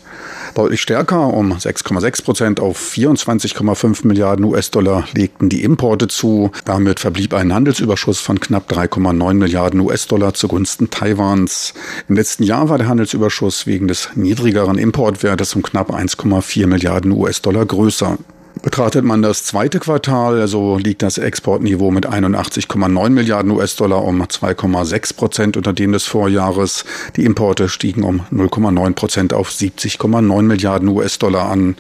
Deutlich 0.55 0.81
stärker, 0.81 1.35
um 1.35 1.55
6,6 1.55 2.23
Prozent 2.23 2.61
auf 2.61 2.79
24,5 2.79 4.07
Milliarden 4.07 4.45
US-Dollar 4.45 5.09
legten 5.13 5.49
die 5.49 5.65
Importe 5.65 6.07
zu. 6.07 6.53
Damit 6.65 7.01
verblieb 7.01 7.35
ein 7.35 7.53
Handelsüberschuss 7.53 8.21
von 8.21 8.39
knapp 8.39 8.71
3,9 8.71 9.35
Milliarden 9.35 9.81
US-Dollar 9.81 10.35
zugunsten 10.35 10.91
Taiwans. 10.91 11.75
Im 12.09 12.15
letzten 12.15 12.45
Jahr 12.45 12.69
war 12.69 12.79
der 12.79 12.87
Handelsüberschuss 12.87 13.67
wegen 13.67 13.89
des 13.89 14.11
niedrigeren 14.15 14.79
Importwertes 14.79 15.57
um 15.57 15.65
knapp 15.65 15.93
1,4 15.93 16.69
Milliarden 16.69 17.11
US-Dollar 17.11 17.67
größer. 17.67 18.19
Betrachtet 18.63 19.05
man 19.05 19.21
das 19.21 19.45
zweite 19.45 19.81
Quartal, 19.81 20.47
so 20.47 20.79
liegt 20.79 21.03
das 21.03 21.19
Exportniveau 21.19 21.91
mit 21.91 22.07
81,9 22.07 23.11
Milliarden 23.11 23.51
US-Dollar 23.51 24.05
um 24.05 24.23
2,6 24.23 25.17
Prozent 25.17 25.57
unter 25.57 25.73
dem 25.73 25.93
des 25.93 26.05
Vorjahres. 26.05 26.85
Die 27.17 27.25
Importe 27.25 27.69
stiegen 27.69 28.05
um 28.05 28.21
0,9 28.33 28.95
Prozent 28.95 29.33
auf 29.35 29.51
70,9 29.51 30.43
Milliarden 30.43 30.89
US-Dollar 30.89 31.51
an. 31.51 31.77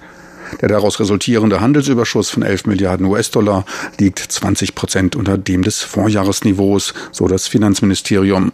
Der 0.60 0.68
daraus 0.68 1.00
resultierende 1.00 1.60
Handelsüberschuss 1.60 2.30
von 2.30 2.42
11 2.42 2.66
Milliarden 2.66 3.06
US-Dollar 3.06 3.64
liegt 3.98 4.18
20 4.18 4.74
Prozent 4.74 5.16
unter 5.16 5.38
dem 5.38 5.62
des 5.62 5.82
Vorjahresniveaus, 5.82 6.92
so 7.12 7.28
das 7.28 7.48
Finanzministerium. 7.48 8.52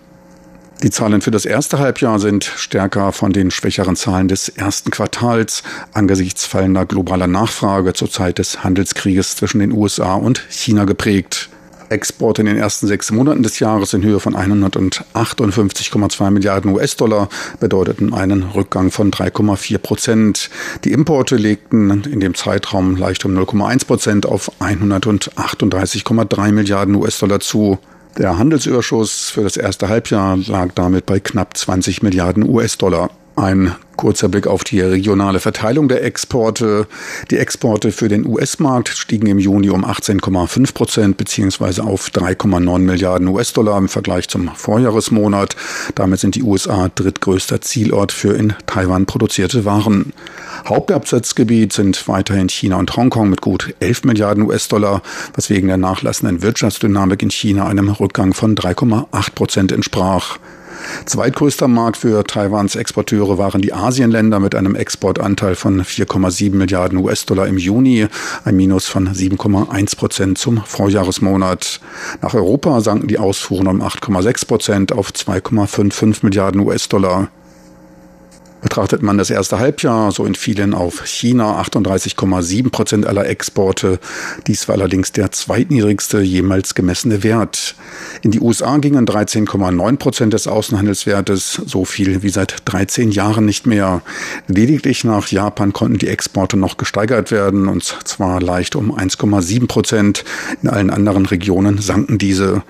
Die 0.83 0.91
Zahlen 0.91 1.21
für 1.21 1.31
das 1.31 1.45
erste 1.45 1.79
Halbjahr 1.79 2.19
sind 2.19 2.45
stärker 2.45 3.13
von 3.13 3.35
den 3.35 3.51
schwächeren 3.51 3.97
Zahlen 3.97 4.29
des 4.29 4.49
ersten 4.49 4.91
Quartals 4.91 5.63
angesichts 5.93 6.47
fallender 6.47 6.87
globaler 6.87 7.27
Nachfrage 7.27 7.93
zur 7.93 8.11
Zeit 8.11 8.39
des 8.39 8.65
Handelskrieges 8.65 9.37
zwischen 9.37 9.59
den 9.59 9.73
USA 9.73 10.15
und 10.15 10.43
China 10.49 10.87
geprägt. 10.87 11.51
Exporte 11.91 12.41
in 12.41 12.47
den 12.47 12.57
ersten 12.57 12.87
sechs 12.87 13.11
Monaten 13.11 13.43
des 13.43 13.59
Jahres 13.59 13.93
in 13.93 14.03
Höhe 14.03 14.21
von 14.21 14.35
158,2 14.35 16.31
Milliarden 16.31 16.73
US-Dollar 16.73 17.29
bedeuteten 17.59 18.15
einen 18.15 18.45
Rückgang 18.45 18.91
von 18.91 19.11
3,4 19.11 19.77
Prozent. 19.79 20.49
Die 20.85 20.93
Importe 20.93 21.37
legten 21.37 22.05
in 22.05 22.21
dem 22.21 22.35
Zeitraum 22.35 22.97
leicht 22.97 23.27
um 23.27 23.37
0,1 23.37 23.87
Prozent 23.87 24.25
auf 24.25 24.51
138,3 24.61 26.53
Milliarden 26.53 26.95
US-Dollar 26.95 27.41
zu. 27.41 27.79
Der 28.19 28.39
Handelsüberschuss 28.39 29.31
für 29.31 29.43
das 29.43 29.57
erste 29.57 29.89
Halbjahr 29.89 30.37
lag 30.37 30.73
damit 30.75 31.07
bei 31.07 31.21
knapp 31.21 31.57
20 31.57 32.03
Milliarden 32.03 32.49
US-Dollar. 32.49 33.11
Ein 33.41 33.75
kurzer 33.97 34.29
Blick 34.29 34.47
auf 34.47 34.65
die 34.65 34.83
regionale 34.83 35.41
Verteilung 35.41 35.89
der 35.89 36.05
Exporte. 36.05 36.87
Die 37.31 37.39
Exporte 37.39 37.91
für 37.91 38.09
den 38.09 38.27
US-Markt 38.27 38.91
stiegen 38.91 39.27
im 39.29 39.39
Juni 39.39 39.71
um 39.71 39.83
18,5 39.83 40.75
Prozent 40.75 41.17
beziehungsweise 41.17 41.85
auf 41.85 42.11
3,9 42.11 42.81
Milliarden 42.81 43.29
US-Dollar 43.29 43.79
im 43.79 43.89
Vergleich 43.89 44.29
zum 44.29 44.55
Vorjahresmonat. 44.55 45.57
Damit 45.95 46.21
sind 46.21 46.35
die 46.35 46.43
USA 46.43 46.91
drittgrößter 46.95 47.63
Zielort 47.63 48.13
für 48.13 48.35
in 48.35 48.53
Taiwan 48.67 49.07
produzierte 49.07 49.65
Waren. 49.65 50.13
Hauptabsatzgebiet 50.69 51.73
sind 51.73 52.09
weiterhin 52.09 52.51
China 52.51 52.77
und 52.77 52.95
Hongkong 52.95 53.31
mit 53.31 53.41
gut 53.41 53.75
11 53.81 54.05
Milliarden 54.05 54.45
US-Dollar, 54.45 55.01
was 55.35 55.49
wegen 55.49 55.69
der 55.69 55.79
nachlassenden 55.79 56.43
Wirtschaftsdynamik 56.43 57.23
in 57.23 57.31
China 57.31 57.67
einem 57.69 57.89
Rückgang 57.89 58.35
von 58.35 58.55
3,8 58.55 59.35
Prozent 59.35 59.73
entsprach. 59.73 60.37
Zweitgrößter 61.07 61.69
Markt 61.69 61.97
für 61.97 62.25
Taiwans 62.25 62.77
Exporteure 62.77 63.39
waren 63.39 63.61
die 63.61 63.73
Asienländer 63.73 64.41
mit 64.41 64.55
einem 64.55 64.75
Exportanteil 64.75 65.55
von 65.55 65.83
4,7 65.83 66.55
Milliarden 66.55 66.99
US-Dollar 66.99 67.47
im 67.47 67.59
Juni, 67.59 68.07
ein 68.45 68.57
Minus 68.57 68.87
von 68.87 69.09
7,1 69.09 69.97
Prozent 69.97 70.39
zum 70.39 70.63
Vorjahresmonat. 70.65 71.81
Nach 72.23 72.35
Europa 72.35 72.81
sanken 72.81 73.09
die 73.09 73.19
Ausfuhren 73.19 73.67
um 73.67 73.83
8,6 73.83 74.47
Prozent 74.47 74.93
auf 74.93 75.11
2,55 75.11 76.19
Milliarden 76.23 76.61
US-Dollar. 76.61 77.29
Betrachtet 78.63 79.03
man 79.03 79.17
das 79.17 79.31
erste 79.31 79.59
Halbjahr, 79.59 80.13
so 80.13 80.25
entfielen 80.27 80.75
auf 80.75 81.07
China 81.07 81.63
38,7 81.63 82.71
Prozent 82.71 83.07
aller 83.07 83.27
Exporte. 83.27 83.99
Dies 84.47 84.69
war 84.69 84.75
allerdings 84.75 85.13
der 85.13 85.31
zweitniedrigste 85.33 86.21
jemals 86.21 86.75
gemessene 86.75 87.23
Wert. 87.23 87.75
In 88.23 88.33
die 88.33 88.41
USA 88.41 88.77
gingen 88.77 89.07
13,9 89.07 89.97
Prozent 89.97 90.33
des 90.35 90.47
Außenhandelswertes, 90.47 91.63
so 91.65 91.87
viel 91.87 92.23
wie 92.23 92.29
seit 92.29 92.57
13 92.67 93.11
Jahren 93.11 93.47
nicht 93.47 93.67
mehr. 93.67 94.03
Lediglich 94.47 95.05
nach 95.05 95.29
Japan 95.29 95.73
konnten 95.73 95.99
die 95.99 96.09
Exporte 96.09 96.59
noch 96.59 96.77
gesteigert 96.77 97.31
werden, 97.31 97.67
und 97.67 97.85
zwar 98.05 98.43
leicht 98.43 98.77
um 98.77 98.93
1,7 98.93 99.69
Prozent. 99.69 100.25
In 100.63 100.69
allen 100.69 100.91
anderen 100.91 101.25
Regionen 101.25 101.79
sanken 101.79 102.19
diese. 102.19 102.63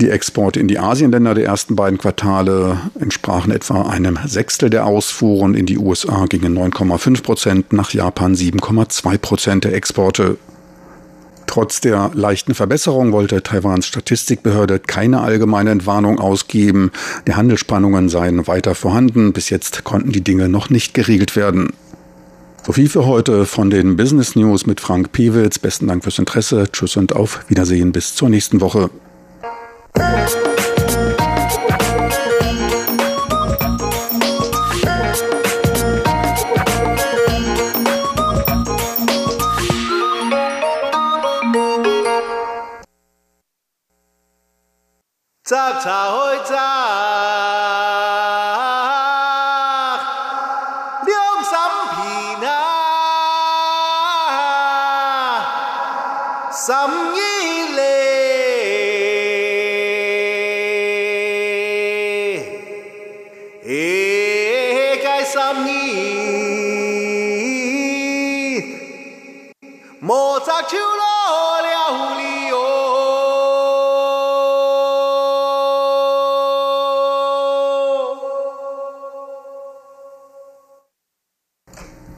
Die 0.00 0.08
Exporte 0.08 0.58
in 0.58 0.66
die 0.66 0.78
Asienländer 0.78 1.34
der 1.34 1.44
ersten 1.44 1.76
beiden 1.76 1.98
Quartale 1.98 2.78
entsprachen 2.98 3.52
etwa 3.52 3.82
einem 3.82 4.18
Sechstel 4.24 4.70
der 4.70 4.86
Ausfuhren. 4.86 5.54
In 5.54 5.66
die 5.66 5.76
USA 5.76 6.24
gingen 6.24 6.56
9,5 6.56 7.22
Prozent, 7.22 7.72
nach 7.74 7.92
Japan 7.92 8.34
7,2 8.34 9.18
Prozent 9.18 9.64
der 9.64 9.74
Exporte. 9.74 10.38
Trotz 11.46 11.82
der 11.82 12.12
leichten 12.14 12.54
Verbesserung 12.54 13.12
wollte 13.12 13.42
Taiwans 13.42 13.86
Statistikbehörde 13.86 14.78
keine 14.78 15.20
allgemeine 15.20 15.70
Entwarnung 15.70 16.18
ausgeben. 16.18 16.92
Die 17.28 17.34
Handelsspannungen 17.34 18.08
seien 18.08 18.46
weiter 18.46 18.74
vorhanden. 18.74 19.34
Bis 19.34 19.50
jetzt 19.50 19.84
konnten 19.84 20.12
die 20.12 20.24
Dinge 20.24 20.48
noch 20.48 20.70
nicht 20.70 20.94
geregelt 20.94 21.36
werden. 21.36 21.74
So 22.64 22.72
viel 22.72 22.88
für 22.88 23.04
heute 23.04 23.44
von 23.44 23.68
den 23.68 23.96
Business 23.96 24.34
News 24.34 24.64
mit 24.64 24.80
Frank 24.80 25.12
Pewitz. 25.12 25.58
Besten 25.58 25.88
Dank 25.88 26.04
fürs 26.04 26.18
Interesse. 26.18 26.68
Tschüss 26.72 26.96
und 26.96 27.14
auf 27.14 27.40
Wiedersehen 27.48 27.92
bis 27.92 28.14
zur 28.14 28.30
nächsten 28.30 28.62
Woche. 28.62 28.88
Chao. 45.82 46.19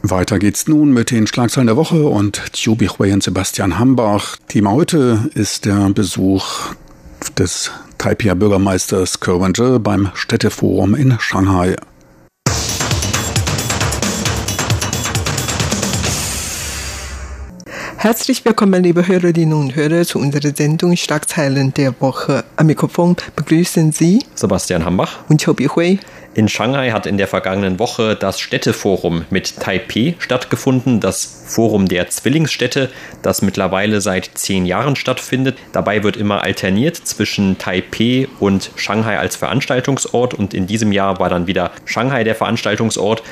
Weiter 0.05 0.41
geht's 0.41 0.67
nun 0.67 0.93
mit 0.93 1.13
den 1.13 1.29
Schlagzeilen 1.29 1.69
der 1.69 1.77
Woche 1.77 2.09
und 2.09 2.43
Tjubi 2.53 2.89
Hui 2.89 3.13
und 3.13 3.23
Sebastian 3.23 3.79
Hambach. 3.79 4.37
Thema 4.49 4.73
heute 4.73 5.31
ist 5.35 5.65
der 5.65 5.91
Besuch 5.91 6.75
des 7.39 7.71
Taipei 7.99 8.35
Bürgermeisters 8.35 9.21
Kerwin 9.21 9.81
beim 9.81 10.11
Städteforum 10.15 10.97
in 10.97 11.17
Shanghai. 11.21 11.77
Herzlich 17.97 18.45
willkommen, 18.45 18.83
liebe 18.83 19.07
Hörerinnen 19.07 19.55
und 19.55 19.77
Hörer, 19.77 20.05
zu 20.05 20.19
unserer 20.19 20.53
Sendung 20.53 20.97
Schlagzeilen 20.97 21.73
der 21.75 21.95
Woche. 22.01 22.43
Am 22.57 22.67
Mikrofon 22.67 23.15
begrüßen 23.37 23.93
Sie 23.93 24.25
Sebastian 24.35 24.85
Hambach 24.85 25.21
und 25.29 25.45
Chobi 25.45 25.69
Hui. 25.69 26.01
In 26.35 26.49
Shanghai 26.49 26.93
hat 26.93 27.05
in 27.05 27.19
der 27.19 27.29
vergangenen 27.29 27.79
Woche 27.79 28.17
das 28.17 28.41
Städteforum 28.41 29.27
mit 29.29 29.61
Taipei 29.61 30.15
stattgefunden, 30.19 30.99
das 30.99 31.45
Forum 31.47 31.89
der 31.89 32.09
Zwillingsstädte, 32.09 32.89
das 33.21 33.43
mittlerweile 33.43 34.01
seit 34.01 34.31
zehn 34.33 34.65
Jahren 34.65 34.97
stattfindet. 34.97 35.59
Dabei 35.73 36.03
wird 36.03 36.17
immer 36.17 36.43
alterniert 36.43 36.97
zwischen 36.97 37.59
Taipei 37.59 38.29
und 38.41 38.71
Shanghai 38.77 39.19
als 39.19 39.37
Veranstaltungsort 39.37 40.33
und 40.33 40.55
in 40.55 40.67
diesem 40.67 40.91
Jahr 40.91 41.19
war 41.19 41.29
dann 41.29 41.47
wieder 41.47 41.71
Shanghai 41.85 42.25
der 42.25 42.35
Veranstaltungsort 42.35 43.23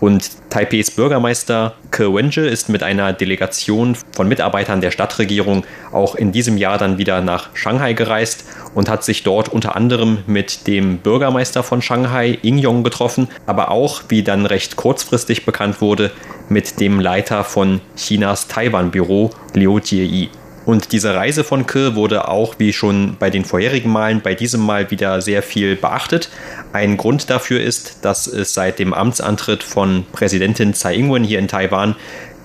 und 0.00 0.30
Taipeis 0.50 0.90
Bürgermeister 0.90 1.74
Ke 1.90 2.12
Wenje 2.12 2.46
ist 2.46 2.68
mit 2.68 2.82
einer 2.82 3.12
Delegation 3.12 3.96
von 4.12 4.28
Mitarbeitern 4.28 4.80
der 4.80 4.90
Stadtregierung 4.90 5.64
auch 5.92 6.14
in 6.14 6.32
diesem 6.32 6.56
Jahr 6.56 6.78
dann 6.78 6.98
wieder 6.98 7.20
nach 7.20 7.50
Shanghai 7.54 7.92
gereist 7.92 8.44
und 8.74 8.88
hat 8.88 9.04
sich 9.04 9.22
dort 9.22 9.48
unter 9.48 9.76
anderem 9.76 10.18
mit 10.26 10.66
dem 10.66 10.98
Bürgermeister 10.98 11.62
von 11.62 11.82
Shanghai, 11.82 12.38
Ying-Yong, 12.42 12.84
getroffen, 12.84 13.28
aber 13.46 13.70
auch, 13.70 14.02
wie 14.08 14.22
dann 14.22 14.46
recht 14.46 14.76
kurzfristig 14.76 15.44
bekannt 15.44 15.80
wurde, 15.80 16.10
mit 16.48 16.80
dem 16.80 16.98
Leiter 17.00 17.44
von 17.44 17.80
Chinas 17.96 18.48
Taiwan-Büro, 18.48 19.30
Liu 19.54 19.78
Jie. 19.78 20.30
Und 20.66 20.92
diese 20.92 21.14
Reise 21.14 21.42
von 21.42 21.66
Ke 21.66 21.94
wurde 21.94 22.28
auch, 22.28 22.56
wie 22.58 22.72
schon 22.72 23.16
bei 23.18 23.30
den 23.30 23.44
vorherigen 23.44 23.90
Malen, 23.90 24.20
bei 24.20 24.34
diesem 24.34 24.60
Mal 24.60 24.90
wieder 24.90 25.22
sehr 25.22 25.42
viel 25.42 25.74
beachtet. 25.74 26.28
Ein 26.72 26.96
Grund 26.96 27.30
dafür 27.30 27.60
ist, 27.60 28.04
dass 28.04 28.26
es 28.26 28.52
seit 28.52 28.78
dem 28.78 28.92
Amtsantritt 28.92 29.62
von 29.62 30.04
Präsidentin 30.12 30.74
Tsai 30.74 30.96
Ing-wen 30.96 31.24
hier 31.24 31.38
in 31.38 31.48
Taiwan 31.48 31.96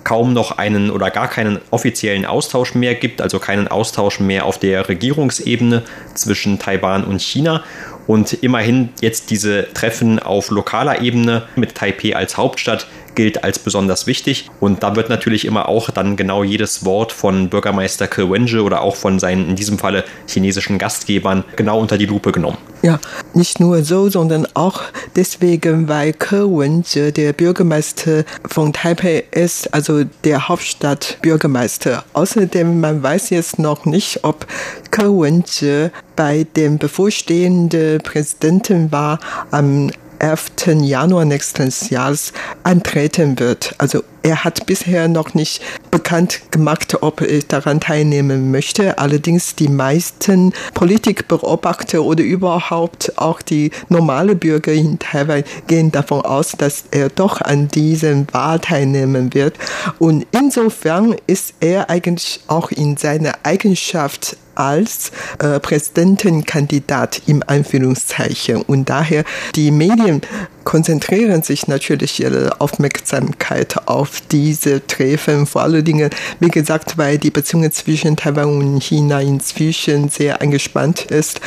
kaum 0.06 0.34
noch 0.34 0.58
einen 0.58 0.92
oder 0.92 1.10
gar 1.10 1.28
keinen 1.28 1.60
offiziellen 1.72 2.26
Austausch 2.26 2.76
mehr 2.76 2.96
gibt, 2.96 3.22
also 3.22 3.40
keinen 3.40 3.68
Austausch 3.68 4.20
mehr 4.20 4.46
auf 4.46 4.60
der 4.60 4.88
Regierungsebene 4.88 5.82
zwischen 6.14 6.60
Taiwan 6.60 7.04
und 7.04 7.22
China. 7.22 7.64
Und 8.08 8.32
immerhin 8.32 8.90
jetzt 9.02 9.32
diese 9.32 9.68
Treffen 9.74 10.20
auf 10.20 10.52
lokaler 10.52 11.02
Ebene 11.02 11.44
mit 11.56 11.76
Taipei 11.76 12.16
als 12.16 12.38
Hauptstadt 12.38 12.88
gilt 13.16 13.44
als 13.44 13.60
besonders 13.60 14.08
wichtig. 14.08 14.50
Und 14.60 14.84
da 14.84 14.96
wird 14.96 15.10
natürlich 15.10 15.46
immer 15.46 15.68
auch 15.68 15.90
dann 15.90 16.16
genau 16.16 16.44
jedes 16.44 16.86
Wort 16.86 17.12
von 17.12 17.50
Bürgermeister 17.50 18.08
Ke 18.08 18.30
Wenje 18.30 18.62
oder 18.62 18.82
auch 18.82 18.96
von 18.96 19.20
seinen 19.20 19.50
in 19.50 19.56
diesem 19.56 19.80
Falle 19.80 20.04
chinesischen 20.28 20.78
Gastgebern 20.78 21.44
genau 21.56 21.80
unter 21.80 21.98
die 21.98 22.06
Lupe 22.06 22.32
genommen. 22.32 22.58
Ja, 22.82 23.00
nicht 23.34 23.60
nur 23.60 23.84
so, 23.84 24.10
sondern 24.10 24.48
auch 24.54 24.84
deswegen, 25.16 25.88
weil 25.88 26.14
Ke 26.14 26.46
Wenje 26.46 27.12
der 27.12 27.34
Bürgermeister 27.34 28.26
von 28.48 28.74
Taipei 28.74 29.24
ist, 29.32 29.74
also 29.74 30.04
der 30.24 30.48
Hauptstadtbürgermeister. 30.48 32.04
Außerdem, 32.14 32.80
man 32.80 33.02
weiß 33.02 33.32
jetzt 33.32 33.58
noch 33.58 33.86
nicht, 33.86 34.24
ob 34.24 34.46
Ke 34.92 35.10
Wenje 35.10 35.92
bei 36.16 36.46
dem 36.56 36.78
bevorstehenden 36.78 38.00
Präsidenten 38.02 38.92
war 38.92 39.20
am 39.52 39.90
11. 40.20 40.82
Januar 40.82 41.26
nächsten 41.26 41.72
Jahres 41.90 42.34
antreten 42.64 43.40
wird. 43.40 43.76
Also 43.78 44.04
er 44.26 44.44
hat 44.44 44.66
bisher 44.66 45.08
noch 45.08 45.36
nicht 45.36 45.62
bekannt 45.92 46.42
gemacht, 46.50 46.98
ob 47.02 47.22
er 47.22 47.42
daran 47.44 47.80
teilnehmen 47.80 48.50
möchte. 48.50 48.98
Allerdings 48.98 49.54
die 49.56 49.68
meisten 49.68 50.52
Politikbeobachter 50.74 52.02
oder 52.02 52.24
überhaupt 52.24 53.20
auch 53.20 53.44
die 53.44 53.70
normale 53.88 54.36
Bürger 54.36 54.74
in 54.74 54.98
Taiwan 54.98 55.44
gehen 55.68 55.92
davon 55.92 56.22
aus, 56.22 56.54
dass 56.58 56.86
er 56.90 57.10
doch 57.10 57.40
an 57.40 57.68
diesem 57.68 58.26
Wahl 58.34 58.60
teilnehmen 58.60 59.36
wird. 59.36 59.60
Und 60.00 60.26
insofern 60.32 61.16
ist 61.28 61.54
er 61.60 61.92
eigentlich 61.92 62.40
auch 62.48 62.72
in 62.72 62.98
seiner 62.98 63.34
Eigenschaft 63.44 64.38
als 64.56 65.12
äh, 65.40 65.60
Präsidentenkandidat 65.60 67.22
im 67.28 67.44
Anführungszeichen. 67.46 68.64
Und 68.64 68.90
daher 68.90 69.24
die 69.54 69.70
Medien 69.70 70.22
konzentrieren 70.66 71.44
sich 71.44 71.68
natürlich 71.68 72.20
ihre 72.20 72.60
Aufmerksamkeit 72.60 73.88
auf 73.88 74.22
diese 74.32 74.86
Treffen. 74.86 75.46
Vor 75.46 75.62
allen 75.62 75.86
Dingen, 75.86 76.10
wie 76.40 76.50
gesagt, 76.50 76.98
weil 76.98 77.18
die 77.18 77.32
Beziehungen 77.32 77.72
zwischen 77.72 78.18
Taiwan 78.18 78.58
und 78.58 78.84
China 78.84 79.22
inzwischen 79.22 80.10
sehr 80.10 80.42
angespannt 80.42 81.06
ist 81.06 81.40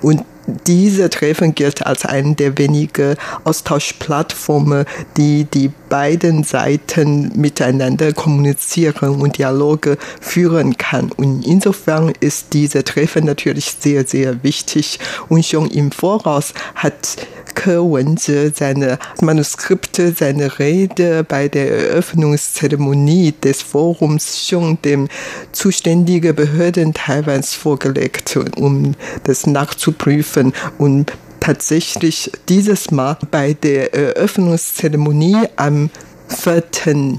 und 0.00 0.24
diese 0.66 1.10
Treffen 1.10 1.54
gilt 1.54 1.86
als 1.86 2.04
eine 2.04 2.34
der 2.34 2.56
wenigen 2.58 3.16
Austauschplattformen, 3.44 4.84
die 5.16 5.44
die 5.44 5.70
beiden 5.88 6.44
Seiten 6.44 7.30
miteinander 7.34 8.12
kommunizieren 8.12 9.20
und 9.20 9.38
Dialoge 9.38 9.98
führen 10.20 10.76
kann. 10.76 11.12
Und 11.12 11.46
insofern 11.46 12.12
ist 12.20 12.52
diese 12.52 12.84
Treffen 12.84 13.24
natürlich 13.24 13.76
sehr, 13.78 14.06
sehr 14.06 14.42
wichtig. 14.42 14.98
Und 15.28 15.44
schon 15.44 15.70
im 15.70 15.92
Voraus 15.92 16.54
hat 16.74 17.16
Ke 17.54 17.80
Wenje 17.80 18.52
seine 18.54 18.98
Manuskripte, 19.20 20.12
seine 20.12 20.58
Rede 20.58 21.24
bei 21.24 21.48
der 21.48 21.70
Eröffnungszeremonie 21.70 23.32
des 23.42 23.62
Forums 23.62 24.46
schon 24.46 24.78
dem 24.82 25.08
zuständigen 25.52 26.34
Behörden 26.34 26.94
Taiwans 26.94 27.54
vorgelegt, 27.54 28.36
um 28.56 28.94
das 29.24 29.46
nachzuprüfen. 29.46 30.52
Und 30.78 31.12
tatsächlich 31.40 32.30
dieses 32.48 32.90
Mal 32.90 33.16
bei 33.30 33.54
der 33.54 33.94
Eröffnungszeremonie 33.94 35.48
am 35.56 35.90
4. 36.30 36.62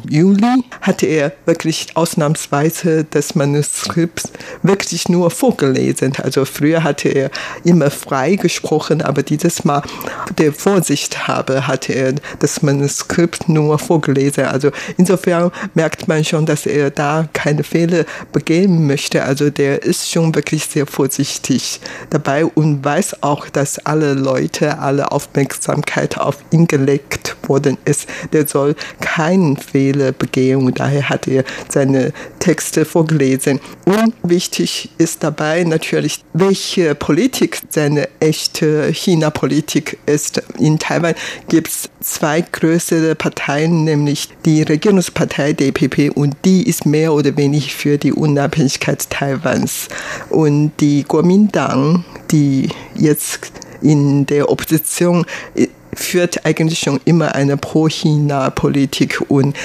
Juli 0.09 0.63
hatte 0.81 1.05
er 1.05 1.33
wirklich 1.45 1.87
ausnahmsweise 1.95 3.05
das 3.09 3.35
Manuskript 3.35 4.31
wirklich 4.63 5.09
nur 5.09 5.29
vorgelesen. 5.29 6.13
Also 6.21 6.45
früher 6.45 6.83
hatte 6.83 7.09
er 7.09 7.29
immer 7.63 7.91
frei 7.91 8.35
gesprochen, 8.35 9.01
aber 9.01 9.23
dieses 9.23 9.65
Mal 9.65 9.83
der 10.37 10.53
Vorsicht 10.53 11.27
habe, 11.27 11.67
hatte 11.67 11.93
er 11.93 12.15
das 12.39 12.61
Manuskript 12.61 13.49
nur 13.49 13.77
vorgelesen. 13.79 14.45
Also 14.45 14.71
insofern 14.97 15.51
merkt 15.73 16.07
man 16.07 16.23
schon, 16.23 16.45
dass 16.45 16.65
er 16.65 16.89
da 16.89 17.27
keine 17.33 17.63
Fehler 17.63 18.05
begehen 18.31 18.87
möchte. 18.87 19.23
Also 19.23 19.49
der 19.49 19.83
ist 19.83 20.09
schon 20.09 20.33
wirklich 20.35 20.65
sehr 20.65 20.87
vorsichtig 20.87 21.81
dabei 22.09 22.45
und 22.45 22.83
weiß 22.83 23.23
auch, 23.23 23.49
dass 23.49 23.79
alle 23.85 24.13
Leute, 24.13 24.79
alle 24.79 25.11
Aufmerksamkeit 25.11 26.17
auf 26.17 26.37
ihn 26.51 26.67
gelegt 26.67 27.35
worden 27.47 27.77
ist. 27.85 28.07
Der 28.31 28.47
soll 28.47 28.75
keinen 29.01 29.57
Fehler 29.57 30.13
begehen 30.13 30.71
daher 30.79 31.09
hat 31.09 31.27
er 31.27 31.43
seine 31.67 32.13
Texte 32.39 32.85
vorgelesen. 32.85 33.59
Und 33.85 34.13
wichtig 34.23 34.89
ist 34.97 35.23
dabei 35.23 35.63
natürlich, 35.63 36.23
welche 36.33 36.95
Politik 36.95 37.61
seine 37.69 38.07
echte 38.19 38.91
China-Politik 38.93 39.97
ist. 40.05 40.41
In 40.57 40.79
Taiwan 40.79 41.15
gibt 41.49 41.67
es 41.67 41.89
zwei 41.99 42.41
größere 42.41 43.15
Parteien, 43.15 43.83
nämlich 43.83 44.29
die 44.45 44.63
Regierungspartei 44.63 45.53
DPP 45.53 46.15
und 46.15 46.35
die 46.45 46.63
ist 46.67 46.85
mehr 46.85 47.13
oder 47.13 47.35
weniger 47.35 47.69
für 47.69 47.97
die 47.97 48.13
Unabhängigkeit 48.13 49.09
Taiwans. 49.09 49.87
Und 50.29 50.71
die 50.79 51.03
Kuomintang, 51.03 52.05
die 52.31 52.69
jetzt 52.95 53.51
in 53.81 54.25
der 54.25 54.49
Opposition 54.49 55.25
führt 55.93 56.45
eigentlich 56.45 56.79
schon 56.79 56.99
immer 57.05 57.35
eine 57.35 57.57
Pro-China-Politik 57.57 59.21
und 59.29 59.55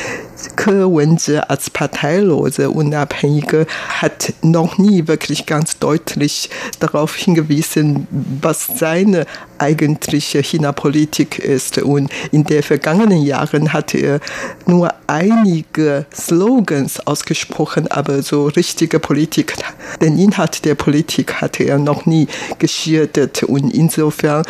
Ke 0.55 0.87
Wenje 0.87 1.49
als 1.49 1.71
parteilose 1.71 2.71
Unabhängige 2.71 3.67
hat 3.89 4.35
noch 4.43 4.79
nie 4.79 5.07
wirklich 5.09 5.47
ganz 5.47 5.79
deutlich 5.79 6.51
darauf 6.79 7.15
hingewiesen, 7.17 8.07
was 8.43 8.67
seine 8.79 9.27
eigentliche 9.59 10.43
China-Politik 10.43 11.39
ist. 11.39 11.79
Und 11.79 12.11
in 12.33 12.45
den 12.45 12.63
vergangenen 12.63 13.23
Jahren 13.23 13.73
hat 13.73 13.95
er 13.95 14.21
nur 14.67 14.93
einige 15.07 16.05
Slogans 16.15 17.07
ausgesprochen, 17.07 17.91
aber 17.91 18.23
so 18.23 18.47
richtige 18.49 18.99
Politik, 18.99 19.55
den 20.01 20.19
Inhalt 20.19 20.65
der 20.65 20.75
Politik 20.75 21.41
hatte 21.41 21.65
er 21.65 21.79
noch 21.79 22.05
nie 22.07 22.29
geschildert. 22.59 23.43
Und 23.43 23.71
insofern 23.75 24.45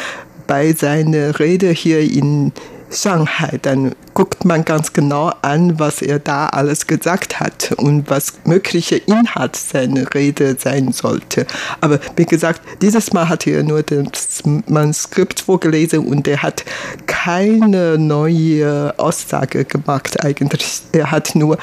bei 0.47 0.73
seiner 0.73 1.39
Rede 1.39 1.71
hier 1.71 2.01
in 2.01 2.53
Shanghai, 2.91 3.59
dann 3.61 3.95
guckt 4.15 4.45
man 4.45 4.65
ganz 4.65 4.93
genau 4.93 5.33
an, 5.43 5.79
was 5.79 6.01
er 6.01 6.19
da 6.19 6.47
alles 6.47 6.87
gesagt 6.87 7.41
hat 7.41 7.73
und 7.77 8.09
was 8.09 8.35
mögliche 8.45 8.97
Inhalt 8.97 9.57
seiner 9.57 10.15
Rede 10.15 10.57
sein 10.59 10.93
sollte. 10.93 11.47
Aber 11.81 11.99
wie 12.17 12.25
gesagt, 12.25 12.63
dieses 12.81 13.13
Mal 13.13 13.29
hat 13.29 13.47
er 13.47 13.63
nur 13.63 13.83
das 13.83 14.43
Manuskript 14.45 15.41
vorgelesen 15.41 16.07
und 16.07 16.29
er 16.29 16.43
hat 16.43 16.65
keine 17.07 17.99
neue 17.99 18.95
Aussage 18.99 19.65
gemacht 19.65 20.25
eigentlich. 20.25 20.81
Er 20.93 21.11
hat 21.11 21.35
nur 21.35 21.59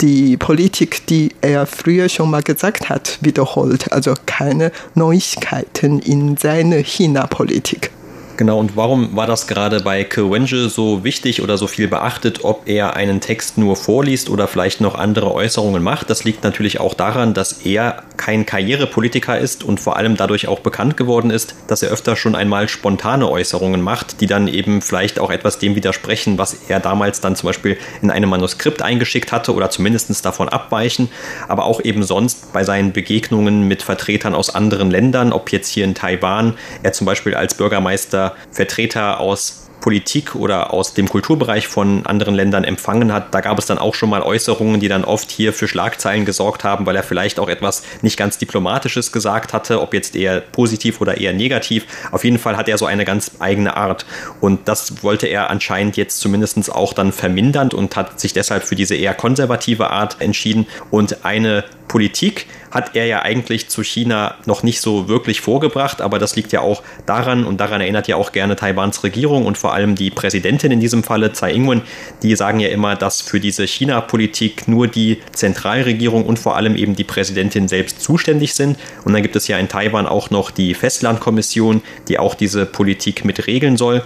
die 0.00 0.36
Politik, 0.36 1.06
die 1.06 1.30
er 1.40 1.66
früher 1.66 2.08
schon 2.08 2.30
mal 2.30 2.42
gesagt 2.42 2.90
hat, 2.90 3.18
wiederholt. 3.22 3.92
Also 3.92 4.14
keine 4.26 4.72
Neuigkeiten 4.94 6.00
in 6.00 6.36
seiner 6.36 6.78
China-Politik. 6.78 7.90
Genau, 8.36 8.58
und 8.58 8.76
warum 8.76 9.14
war 9.14 9.28
das 9.28 9.46
gerade 9.46 9.80
bei 9.80 10.02
Kewenge 10.02 10.68
so 10.68 11.04
wichtig 11.04 11.40
oder 11.40 11.56
so 11.56 11.68
viel 11.68 11.86
beachtet, 11.86 12.42
ob 12.42 12.68
er 12.68 12.96
einen 12.96 13.20
Text 13.20 13.58
nur 13.58 13.76
vorliest 13.76 14.28
oder 14.28 14.48
vielleicht 14.48 14.80
noch 14.80 14.96
andere 14.96 15.32
Äußerungen 15.32 15.80
macht? 15.80 16.10
Das 16.10 16.24
liegt 16.24 16.42
natürlich 16.42 16.80
auch 16.80 16.94
daran, 16.94 17.32
dass 17.32 17.64
er 17.64 18.02
kein 18.16 18.44
Karrierepolitiker 18.44 19.38
ist 19.38 19.62
und 19.62 19.78
vor 19.78 19.96
allem 19.96 20.16
dadurch 20.16 20.48
auch 20.48 20.58
bekannt 20.60 20.96
geworden 20.96 21.30
ist, 21.30 21.54
dass 21.68 21.84
er 21.84 21.90
öfter 21.90 22.16
schon 22.16 22.34
einmal 22.34 22.68
spontane 22.68 23.28
Äußerungen 23.28 23.80
macht, 23.80 24.20
die 24.20 24.26
dann 24.26 24.48
eben 24.48 24.82
vielleicht 24.82 25.20
auch 25.20 25.30
etwas 25.30 25.60
dem 25.60 25.76
widersprechen, 25.76 26.36
was 26.36 26.56
er 26.68 26.80
damals 26.80 27.20
dann 27.20 27.36
zum 27.36 27.48
Beispiel 27.48 27.76
in 28.02 28.10
einem 28.10 28.30
Manuskript 28.30 28.82
eingeschickt 28.82 29.30
hatte 29.30 29.54
oder 29.54 29.70
zumindest 29.70 30.24
davon 30.24 30.48
abweichen, 30.48 31.08
aber 31.46 31.66
auch 31.66 31.80
eben 31.84 32.02
sonst 32.02 32.52
bei 32.52 32.64
seinen 32.64 32.92
Begegnungen 32.92 33.68
mit 33.68 33.82
Vertretern 33.84 34.34
aus 34.34 34.52
anderen 34.52 34.90
Ländern, 34.90 35.32
ob 35.32 35.52
jetzt 35.52 35.68
hier 35.68 35.84
in 35.84 35.94
Taiwan, 35.94 36.54
er 36.82 36.92
zum 36.92 37.04
Beispiel 37.04 37.34
als 37.34 37.54
Bürgermeister 37.54 38.23
Vertreter 38.50 39.20
aus 39.20 39.64
Politik 39.84 40.34
oder 40.34 40.72
aus 40.72 40.94
dem 40.94 41.10
Kulturbereich 41.10 41.68
von 41.68 42.06
anderen 42.06 42.34
Ländern 42.34 42.64
empfangen 42.64 43.12
hat. 43.12 43.34
Da 43.34 43.42
gab 43.42 43.58
es 43.58 43.66
dann 43.66 43.76
auch 43.76 43.94
schon 43.94 44.08
mal 44.08 44.22
Äußerungen, 44.22 44.80
die 44.80 44.88
dann 44.88 45.04
oft 45.04 45.30
hier 45.30 45.52
für 45.52 45.68
Schlagzeilen 45.68 46.24
gesorgt 46.24 46.64
haben, 46.64 46.86
weil 46.86 46.96
er 46.96 47.02
vielleicht 47.02 47.38
auch 47.38 47.50
etwas 47.50 47.82
nicht 48.00 48.16
ganz 48.16 48.38
Diplomatisches 48.38 49.12
gesagt 49.12 49.52
hatte, 49.52 49.82
ob 49.82 49.92
jetzt 49.92 50.16
eher 50.16 50.40
positiv 50.40 51.02
oder 51.02 51.18
eher 51.18 51.34
negativ. 51.34 51.84
Auf 52.12 52.24
jeden 52.24 52.38
Fall 52.38 52.56
hat 52.56 52.66
er 52.66 52.78
so 52.78 52.86
eine 52.86 53.04
ganz 53.04 53.32
eigene 53.40 53.76
Art. 53.76 54.06
Und 54.40 54.68
das 54.68 55.02
wollte 55.02 55.26
er 55.26 55.50
anscheinend 55.50 55.98
jetzt 55.98 56.18
zumindest 56.18 56.72
auch 56.72 56.94
dann 56.94 57.12
vermindern 57.12 57.70
und 57.70 57.94
hat 57.94 58.18
sich 58.18 58.32
deshalb 58.32 58.62
für 58.62 58.76
diese 58.76 58.94
eher 58.94 59.12
konservative 59.12 59.90
Art 59.90 60.16
entschieden. 60.18 60.66
Und 60.90 61.26
eine 61.26 61.62
Politik 61.88 62.46
hat 62.74 62.96
er 62.96 63.06
ja 63.06 63.22
eigentlich 63.22 63.68
zu 63.68 63.84
China 63.84 64.34
noch 64.46 64.64
nicht 64.64 64.80
so 64.80 65.08
wirklich 65.08 65.40
vorgebracht, 65.40 66.00
aber 66.00 66.18
das 66.18 66.34
liegt 66.34 66.52
ja 66.52 66.60
auch 66.60 66.82
daran 67.06 67.44
und 67.44 67.60
daran 67.60 67.80
erinnert 67.80 68.08
ja 68.08 68.16
auch 68.16 68.32
gerne 68.32 68.56
Taiwans 68.56 69.04
Regierung 69.04 69.46
und 69.46 69.56
vor 69.56 69.72
allem 69.72 69.94
die 69.94 70.10
Präsidentin 70.10 70.72
in 70.72 70.80
diesem 70.80 71.04
Falle, 71.04 71.32
Tsai 71.32 71.52
Ing-wen, 71.52 71.82
die 72.24 72.34
sagen 72.34 72.58
ja 72.58 72.68
immer, 72.68 72.96
dass 72.96 73.20
für 73.20 73.38
diese 73.38 73.64
China-Politik 73.64 74.66
nur 74.66 74.88
die 74.88 75.22
Zentralregierung 75.32 76.26
und 76.26 76.40
vor 76.40 76.56
allem 76.56 76.74
eben 76.74 76.96
die 76.96 77.04
Präsidentin 77.04 77.68
selbst 77.68 78.00
zuständig 78.00 78.54
sind. 78.54 78.76
Und 79.04 79.12
dann 79.12 79.22
gibt 79.22 79.36
es 79.36 79.46
ja 79.46 79.56
in 79.58 79.68
Taiwan 79.68 80.08
auch 80.08 80.30
noch 80.30 80.50
die 80.50 80.74
Festlandkommission, 80.74 81.80
die 82.08 82.18
auch 82.18 82.34
diese 82.34 82.66
Politik 82.66 83.24
mit 83.24 83.46
regeln 83.46 83.76
soll. 83.76 84.02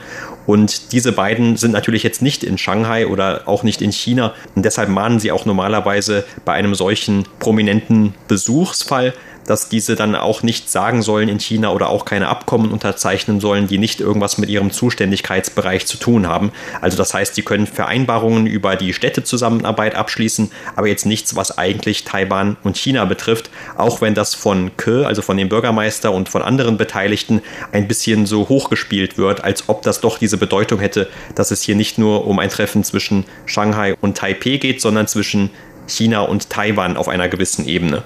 Und 0.48 0.92
diese 0.92 1.12
beiden 1.12 1.58
sind 1.58 1.72
natürlich 1.72 2.02
jetzt 2.02 2.22
nicht 2.22 2.42
in 2.42 2.56
Shanghai 2.56 3.06
oder 3.06 3.42
auch 3.44 3.64
nicht 3.64 3.82
in 3.82 3.92
China. 3.92 4.32
Und 4.54 4.64
deshalb 4.64 4.88
mahnen 4.88 5.20
sie 5.20 5.30
auch 5.30 5.44
normalerweise 5.44 6.24
bei 6.46 6.54
einem 6.54 6.74
solchen 6.74 7.26
prominenten 7.38 8.14
Besuchsfall 8.28 9.12
dass 9.48 9.70
diese 9.70 9.96
dann 9.96 10.14
auch 10.14 10.42
nicht 10.42 10.70
sagen 10.70 11.00
sollen 11.00 11.30
in 11.30 11.40
China 11.40 11.72
oder 11.72 11.88
auch 11.88 12.04
keine 12.04 12.28
Abkommen 12.28 12.70
unterzeichnen 12.70 13.40
sollen, 13.40 13.66
die 13.66 13.78
nicht 13.78 13.98
irgendwas 13.98 14.37
mit 14.37 14.50
ihrem 14.50 14.70
Zuständigkeitsbereich 14.70 15.87
zu 15.87 15.96
tun 15.96 16.28
haben. 16.28 16.52
Also 16.82 16.98
das 16.98 17.14
heißt, 17.14 17.34
sie 17.34 17.42
können 17.42 17.66
Vereinbarungen 17.66 18.46
über 18.46 18.76
die 18.76 18.92
Städtezusammenarbeit 18.92 19.94
abschließen, 19.94 20.50
aber 20.76 20.88
jetzt 20.88 21.06
nichts, 21.06 21.34
was 21.34 21.56
eigentlich 21.56 22.04
Taiwan 22.04 22.58
und 22.62 22.76
China 22.76 23.06
betrifft, 23.06 23.48
auch 23.78 24.02
wenn 24.02 24.14
das 24.14 24.34
von 24.34 24.76
Ke, 24.76 25.06
also 25.06 25.22
von 25.22 25.38
dem 25.38 25.48
Bürgermeister 25.48 26.12
und 26.12 26.28
von 26.28 26.42
anderen 26.42 26.76
Beteiligten 26.76 27.40
ein 27.72 27.88
bisschen 27.88 28.26
so 28.26 28.50
hochgespielt 28.50 29.16
wird, 29.16 29.44
als 29.44 29.70
ob 29.70 29.80
das 29.80 30.02
doch 30.02 30.18
diese 30.18 30.37
Bedeutung 30.37 30.78
hätte, 30.78 31.08
dass 31.34 31.52
es 31.52 31.62
hier 31.62 31.74
nicht 31.74 31.96
nur 31.96 32.26
um 32.26 32.38
ein 32.38 32.50
Treffen 32.50 32.84
zwischen 32.84 33.24
Shanghai 33.46 33.94
und 34.02 34.18
Taipei 34.18 34.58
geht, 34.58 34.82
sondern 34.82 35.06
zwischen 35.06 35.48
China 35.88 36.20
und 36.20 36.51
Taiwan 36.51 36.96
auf 36.96 37.09
einer 37.09 37.29
gewissen 37.29 37.66
Ebene. 37.66 38.03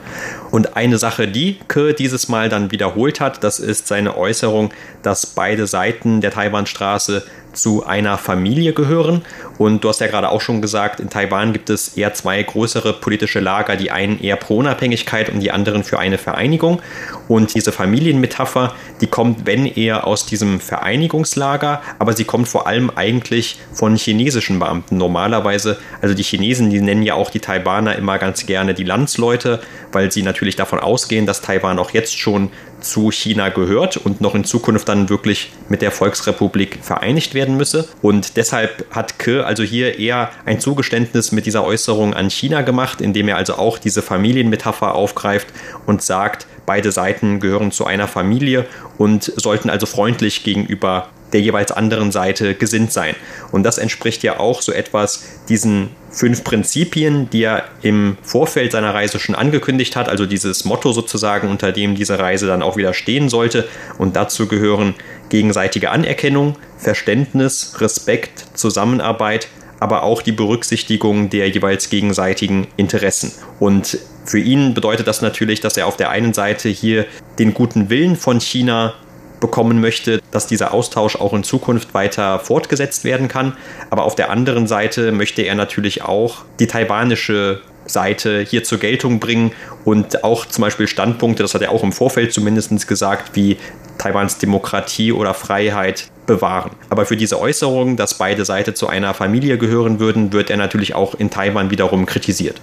Und 0.51 0.77
eine 0.77 0.99
Sache, 0.99 1.29
die 1.29 1.59
Ke 1.69 1.95
dieses 1.95 2.29
Mal 2.29 2.49
dann 2.49 2.71
wiederholt 2.71 3.21
hat, 3.21 3.45
das 3.45 3.59
ist 3.59 3.87
seine 3.87 4.17
Äußerung, 4.17 4.73
dass 5.03 5.27
beide 5.27 5.67
Seiten 5.67 6.21
der 6.21 6.31
Taiwanstraße 6.31 7.25
zu 7.53 7.85
einer 7.87 8.19
Familie 8.19 8.73
gehören. 8.73 9.23
Und 9.59 9.85
du 9.85 9.89
hast 9.89 10.01
ja 10.01 10.07
gerade 10.07 10.31
auch 10.31 10.41
schon 10.41 10.63
gesagt, 10.63 11.01
in 11.01 11.11
Taiwan 11.11 11.53
gibt 11.53 11.71
es 11.71 11.97
eher 11.97 12.15
zwei 12.15 12.43
größere 12.43 12.95
politische 12.95 13.41
Lager, 13.41 13.77
die 13.77 13.91
einen 13.91 14.21
eher 14.21 14.37
pro 14.37 14.59
Unabhängigkeit 14.59 15.31
und 15.31 15.41
die 15.41 15.51
anderen 15.51 15.85
für 15.85 15.99
eine 15.99 16.19
Vereinigung. 16.19 16.81
Und 17.29 17.55
diese 17.55 17.73
Familienmetapher, 17.73 18.75
die 19.01 19.07
kommt, 19.07 19.47
wenn 19.47 19.67
eher 19.67 20.07
aus 20.07 20.27
diesem 20.27 20.61
Vereinigungslager, 20.61 21.83
aber 21.99 22.13
sie 22.13 22.25
kommt 22.25 22.49
vor 22.49 22.67
allem 22.67 22.91
eigentlich 22.95 23.59
von 23.73 23.97
chinesischen 23.97 24.59
Beamten 24.59 24.97
normalerweise. 24.97 25.79
Also 26.01 26.15
die 26.15 26.23
Chinesen, 26.23 26.71
die 26.71 26.81
nennen 26.81 27.03
ja 27.03 27.15
auch 27.15 27.31
die 27.31 27.41
Taiwaner 27.41 27.97
immer 27.97 28.19
ganz 28.19 28.47
gerne 28.47 28.75
die 28.75 28.85
Landsleute, 28.85 29.61
weil 29.93 30.11
sie 30.11 30.23
natürlich 30.23 30.57
davon 30.57 30.81
ausgehen, 30.81 31.27
dass 31.27 31.43
Taiwan 31.43 31.79
auch 31.79 31.91
jetzt 31.91 32.19
schon 32.19 32.51
zu 32.83 33.11
China 33.11 33.49
gehört 33.49 33.97
und 33.97 34.21
noch 34.21 34.35
in 34.35 34.45
Zukunft 34.45 34.89
dann 34.89 35.09
wirklich 35.09 35.53
mit 35.69 35.83
der 35.83 35.91
Volksrepublik 35.91 36.79
vereinigt 36.83 37.35
werden 37.35 37.57
müsse. 37.57 37.89
Und 38.03 38.37
deshalb 38.37 38.87
hat 38.91 39.19
Ke 39.19 39.47
also 39.47 39.63
hier 39.63 39.99
eher 39.99 40.31
ein 40.45 40.61
Zugeständnis 40.61 41.33
mit 41.33 41.47
dieser 41.47 41.65
Äußerung 41.65 42.15
an 42.15 42.31
China 42.31 42.63
gemacht, 42.63 43.01
indem 43.01 43.29
er 43.29 43.37
also 43.37 43.55
auch 43.55 43.79
diese 43.79 44.03
Familienmetapher 44.03 44.95
aufgreift 44.95 45.49
und 45.87 46.03
sagt, 46.03 46.47
beide 46.67 46.93
Seiten 46.93 47.41
gehören 47.41 47.73
zu 47.73 47.87
einer 47.87 48.09
Familie 48.09 48.67
und 48.99 49.25
sollten 49.25 49.71
also 49.71 49.87
freundlich 49.87 50.45
gegenüber 50.45 51.09
der 51.33 51.41
jeweils 51.41 51.73
anderen 51.73 52.13
Seite 52.13 52.55
gesinnt 52.55 52.93
sein. 52.93 53.15
Und 53.51 53.63
das 53.63 53.79
entspricht 53.79 54.23
ja 54.23 54.39
auch 54.39 54.63
so 54.63 54.73
etwas 54.73 55.25
diesen 55.49 55.91
fünf 56.11 56.45
Prinzipien, 56.45 57.31
die 57.31 57.45
er 57.45 57.65
im 57.83 58.17
Vorfeld 58.23 58.73
seiner 58.73 58.95
Reise 58.95 59.19
schon 59.19 59.35
angekündigt 59.35 59.97
hat, 59.97 60.09
also 60.09 60.27
dieses 60.27 60.65
Motto 60.65 60.93
sozusagen, 60.93 61.49
unter 61.49 61.73
dem 61.73 61.95
diese 61.95 62.19
Reise 62.19 62.47
dann 62.47 62.63
auch 62.63 62.77
wieder 62.77 62.95
stehen 62.95 63.29
sollte. 63.29 63.67
Und 63.99 64.17
dazu 64.17 64.47
gehören 64.47 64.95
gegenseitige 65.31 65.91
Anerkennung, 65.91 66.57
Verständnis, 66.77 67.77
Respekt, 67.81 68.45
Zusammenarbeit, 68.55 69.49
aber 69.81 70.05
auch 70.05 70.23
die 70.23 70.33
Berücksichtigung 70.33 71.31
der 71.31 71.49
jeweils 71.49 71.91
gegenseitigen 71.91 72.69
Interessen. 72.77 73.33
Und 73.59 73.99
für 74.25 74.39
ihn 74.39 74.75
bedeutet 74.75 75.09
das 75.09 75.23
natürlich, 75.23 75.61
dass 75.61 75.77
er 75.77 75.87
auf 75.87 75.97
der 75.97 76.11
einen 76.11 76.35
Seite 76.35 76.69
hier 76.69 77.07
den 77.39 77.53
guten 77.55 77.91
Willen 77.91 78.15
von 78.15 78.41
China 78.41 78.95
bekommen 79.43 79.83
möchte, 79.83 80.23
dass 80.31 80.47
dieser 80.47 80.73
Austausch 80.73 81.17
auch 81.17 81.35
in 81.35 81.45
Zukunft 81.45 81.93
weiter 81.93 82.39
fortgesetzt 82.39 83.05
werden 83.05 83.29
kann. 83.29 83.55
Aber 83.91 84.05
auf 84.05 84.15
der 84.15 84.31
anderen 84.31 84.67
Seite 84.67 85.13
möchte 85.13 85.43
er 85.43 85.55
natürlich 85.55 86.03
auch 86.03 86.47
die 86.59 86.67
taiwanische 86.67 87.61
Seite 87.85 88.41
hier 88.41 88.65
zur 88.65 88.79
Geltung 88.79 89.21
bringen 89.21 89.53
und 89.85 90.25
auch 90.25 90.47
zum 90.47 90.63
Beispiel 90.63 90.87
Standpunkte, 90.87 91.43
das 91.43 91.53
hat 91.55 91.63
er 91.63 91.73
auch 91.73 91.83
im 91.83 91.93
Vorfeld 91.93 92.33
zumindest 92.33 92.87
gesagt, 92.87 93.35
wie 93.35 93.59
Taiwans 93.99 94.39
Demokratie 94.39 95.13
oder 95.13 95.35
Freiheit 95.35 96.09
bewahren. 96.27 96.71
Aber 96.89 97.05
für 97.07 97.17
diese 97.17 97.41
Äußerung, 97.41 97.97
dass 97.97 98.15
beide 98.15 98.45
Seiten 98.45 98.75
zu 98.75 98.87
einer 98.87 99.15
Familie 99.15 99.59
gehören 99.59 99.99
würden, 99.99 100.33
wird 100.33 100.51
er 100.51 100.57
natürlich 100.57 100.95
auch 100.95 101.15
in 101.15 101.31
Taiwan 101.31 101.71
wiederum 101.71 102.07
kritisiert. 102.07 102.61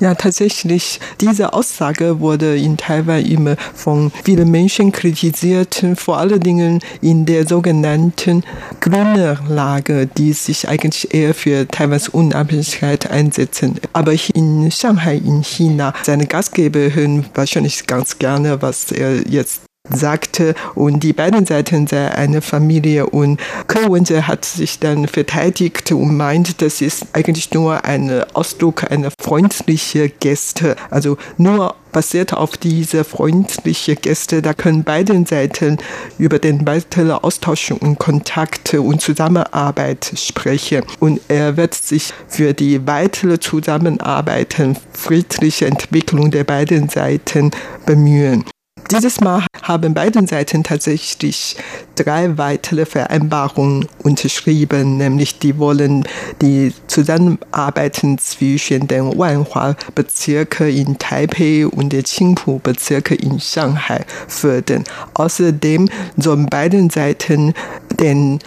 Ja, 0.00 0.14
tatsächlich, 0.14 1.00
diese 1.20 1.52
Aussage 1.52 2.20
wurde 2.20 2.56
in 2.56 2.76
Taiwan 2.76 3.24
immer 3.24 3.56
von 3.74 4.10
vielen 4.24 4.50
Menschen 4.50 4.92
kritisiert, 4.92 5.84
vor 5.96 6.18
allen 6.18 6.40
Dingen 6.40 6.80
in 7.00 7.26
der 7.26 7.46
sogenannten 7.46 8.42
grünen 8.80 9.38
Lage, 9.48 10.06
die 10.06 10.32
sich 10.32 10.68
eigentlich 10.68 11.14
eher 11.14 11.32
für 11.32 11.68
Taiwans 11.68 12.08
Unabhängigkeit 12.08 13.10
einsetzen. 13.10 13.76
Aber 13.92 14.12
in 14.34 14.70
Shanghai, 14.70 15.16
in 15.16 15.42
China, 15.42 15.94
seine 16.02 16.26
Gastgeber 16.26 16.92
hören 16.92 17.26
wahrscheinlich 17.34 17.86
ganz 17.86 18.18
gerne, 18.18 18.60
was 18.60 18.90
er 18.90 19.26
jetzt 19.28 19.62
sagte 19.90 20.54
und 20.74 21.00
die 21.00 21.12
beiden 21.12 21.44
Seiten 21.46 21.86
sei 21.86 22.10
eine 22.10 22.40
Familie 22.40 23.06
und 23.06 23.40
Kerwense 23.68 24.26
hat 24.26 24.44
sich 24.44 24.78
dann 24.78 25.06
verteidigt 25.06 25.92
und 25.92 26.16
meint, 26.16 26.62
das 26.62 26.80
ist 26.80 27.06
eigentlich 27.12 27.52
nur 27.52 27.84
ein 27.84 28.24
Ausdruck 28.32 28.90
einer 28.90 29.10
freundlichen 29.20 30.12
Geste, 30.20 30.76
also 30.90 31.18
nur 31.36 31.74
basiert 31.92 32.32
auf 32.32 32.56
diese 32.56 33.04
freundliche 33.04 33.94
Geste, 33.94 34.42
da 34.42 34.52
können 34.52 34.84
beide 34.84 35.24
Seiten 35.26 35.78
über 36.18 36.38
den 36.38 36.66
weiteren 36.66 37.12
Austausch 37.12 37.70
und 37.70 37.98
Kontakt 37.98 38.74
und 38.74 39.00
Zusammenarbeit 39.00 40.12
sprechen. 40.16 40.82
Und 40.98 41.20
er 41.28 41.56
wird 41.56 41.74
sich 41.74 42.12
für 42.26 42.52
die 42.52 42.84
weitere 42.84 43.38
Zusammenarbeit, 43.38 44.56
friedliche 44.92 45.66
Entwicklung 45.66 46.32
der 46.32 46.42
beiden 46.42 46.88
Seiten 46.88 47.52
bemühen. 47.86 48.44
Dieses 48.90 49.20
Mal 49.20 49.44
haben 49.62 49.94
beide 49.94 50.26
Seiten 50.26 50.62
tatsächlich 50.62 51.56
drei 51.96 52.36
weitere 52.36 52.84
Vereinbarungen 52.84 53.86
unterschrieben, 54.02 54.96
nämlich 54.98 55.38
die 55.38 55.58
wollen 55.58 56.06
die 56.42 56.72
Zusammenarbeiten 56.86 58.18
zwischen 58.18 58.86
den 58.86 59.18
Wanhua-Bezirke 59.18 60.70
in 60.70 60.98
Taipei 60.98 61.66
und 61.66 61.92
den 61.92 62.04
Qingpu-Bezirke 62.04 63.14
in 63.14 63.40
Shanghai 63.40 64.04
fördern. 64.28 64.84
Außerdem 65.14 65.88
sollen 66.16 66.46
beide 66.46 66.88
Seiten 66.90 67.54
den 67.98 68.38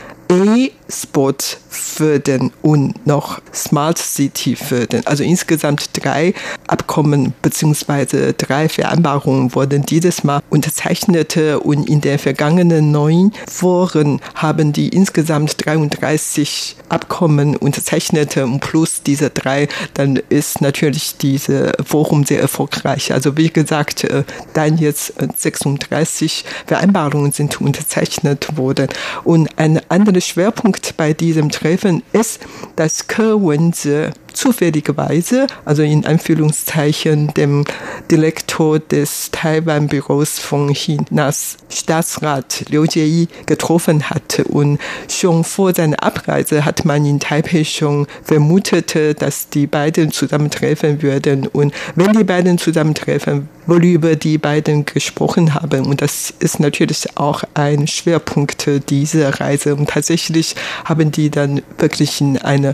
E-Sport 0.90 1.60
fördern 1.70 2.52
und 2.62 3.06
noch 3.06 3.42
Smart 3.54 3.98
City 3.98 4.56
fördern. 4.56 5.02
Also 5.06 5.24
insgesamt 5.24 5.90
drei 5.94 6.34
Abkommen 6.68 7.34
bzw. 7.42 8.34
drei 8.38 8.70
Vereinbarungen 8.70 9.54
wurden 9.56 9.84
dieses 9.84 10.24
Mal 10.24 10.42
unterzeichnet 10.50 11.38
und 11.38 11.90
in 11.90 12.02
den 12.02 12.20
vergangenen 12.20 12.92
neun 12.92 13.32
Wochen 13.60 14.20
haben 14.36 14.74
die 14.74 14.90
insgesamt 14.90 15.66
33 15.66 16.78
Abkommen 16.90 17.56
unterzeichnet 17.56 18.38
und 18.38 18.60
plus 18.60 19.04
diese 19.04 19.30
drei, 19.30 19.68
dann 19.94 20.20
ist 20.30 20.62
natürlich 20.62 21.18
diese 21.18 21.74
Forum 21.86 22.26
sehr 22.26 22.40
erfolgreich. 22.40 23.12
Also 23.12 23.38
wie 23.38 23.50
gesagt, 23.50 24.04
äh, 24.06 24.24
dann 24.54 24.78
jetzt 24.78 25.14
36 25.36 26.46
Vereinbarungen 26.66 27.32
sind 27.32 27.60
unterzeichnet 27.60 28.58
worden 28.58 28.88
und 29.24 29.50
ein 29.58 29.82
anderer 29.90 30.22
Schwerpunkt 30.22 30.77
bei 30.98 31.14
diesem 31.14 31.50
Treffen 31.50 32.04
ist, 32.14 32.40
dass 32.76 33.08
Ke 33.08 33.36
Wenze 33.42 34.12
zufälligerweise, 34.34 35.48
also 35.66 35.84
in 35.84 36.06
Anführungszeichen, 36.06 37.34
dem 37.36 37.66
Direktor 38.12 38.80
des 38.80 39.32
Taiwan-Büros 39.32 40.40
von 40.40 40.74
Chinas 40.74 41.58
Staatsrat 41.70 42.66
Liu 42.70 42.86
Jieyi 42.86 43.28
getroffen 43.46 44.10
hat. 44.10 44.40
Und 44.50 44.80
schon 45.10 45.44
vor 45.44 45.74
seiner 45.74 46.02
Abreise 46.02 46.66
hat 46.66 46.86
man 46.86 47.06
in 47.06 47.20
Taipei 47.20 47.64
schon 47.64 48.08
vermutet, 48.24 48.96
dass 49.22 49.50
die 49.50 49.68
beiden 49.68 50.12
zusammentreffen 50.12 51.02
würden. 51.02 51.48
Und 51.48 51.74
wenn 51.96 52.14
die 52.14 52.24
beiden 52.24 52.58
zusammentreffen, 52.58 53.50
worüber 53.68 54.16
die 54.16 54.38
beiden 54.38 54.86
gesprochen 54.86 55.54
haben. 55.54 55.86
Und 55.86 56.02
das 56.02 56.34
ist 56.40 56.60
natürlich 56.60 57.18
auch 57.18 57.44
ein 57.54 57.86
Schwerpunkt 57.86 58.68
dieser 58.90 59.40
Reise. 59.40 59.76
Und 59.76 59.90
tatsächlich 59.90 60.56
haben 60.86 61.12
die 61.12 61.30
dann 61.30 61.62
wirklich 61.78 62.22
in 62.22 62.38
einer 62.38 62.74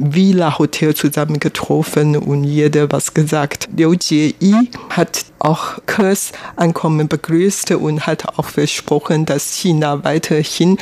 Fünf-Sterne-Villa-Hotel 0.00 0.94
zusammen 0.94 1.38
getroffen 1.38 2.16
und 2.16 2.44
jeder 2.44 2.90
was 2.90 3.14
gesagt. 3.14 3.68
Liu 3.76 3.94
Jieyi 3.94 4.70
hat 4.90 5.26
auch 5.40 5.78
Kurs 5.86 6.32
Ankommen 6.56 7.08
begrüßt 7.08 7.72
und 7.72 8.06
hat 8.06 8.38
auch 8.38 8.44
versprochen, 8.44 9.26
dass 9.26 9.54
China 9.54 10.04
weiterhin 10.04 10.78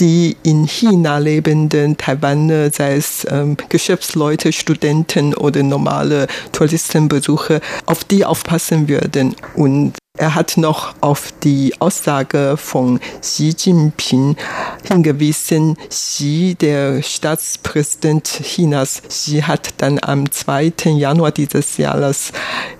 die 0.00 0.36
in 0.42 0.66
China 0.66 1.18
lebenden 1.18 1.96
Taiwaner, 1.96 2.70
sei 2.70 2.96
es 2.96 3.26
ähm, 3.30 3.56
Geschäftsleute, 3.68 4.52
Studenten 4.52 5.34
oder 5.34 5.62
normale 5.62 6.26
Touristenbesucher, 6.52 7.60
auf 7.86 8.04
die 8.04 8.24
aufpassen 8.24 8.88
würden. 8.88 9.34
Und 9.54 9.94
er 10.16 10.36
hat 10.36 10.56
noch 10.56 10.94
auf 11.00 11.32
die 11.42 11.74
Aussage 11.80 12.56
von 12.56 13.00
Xi 13.20 13.52
Jinping 13.58 14.36
hingewiesen. 14.86 15.76
Xi, 15.88 16.54
der 16.60 17.02
Staatspräsident 17.02 18.24
Chinas, 18.24 19.02
Xi 19.08 19.40
hat 19.40 19.74
dann 19.78 19.98
am 20.00 20.30
2. 20.30 20.74
Januar 20.84 21.32
dieses 21.32 21.78
Jahres 21.78 22.30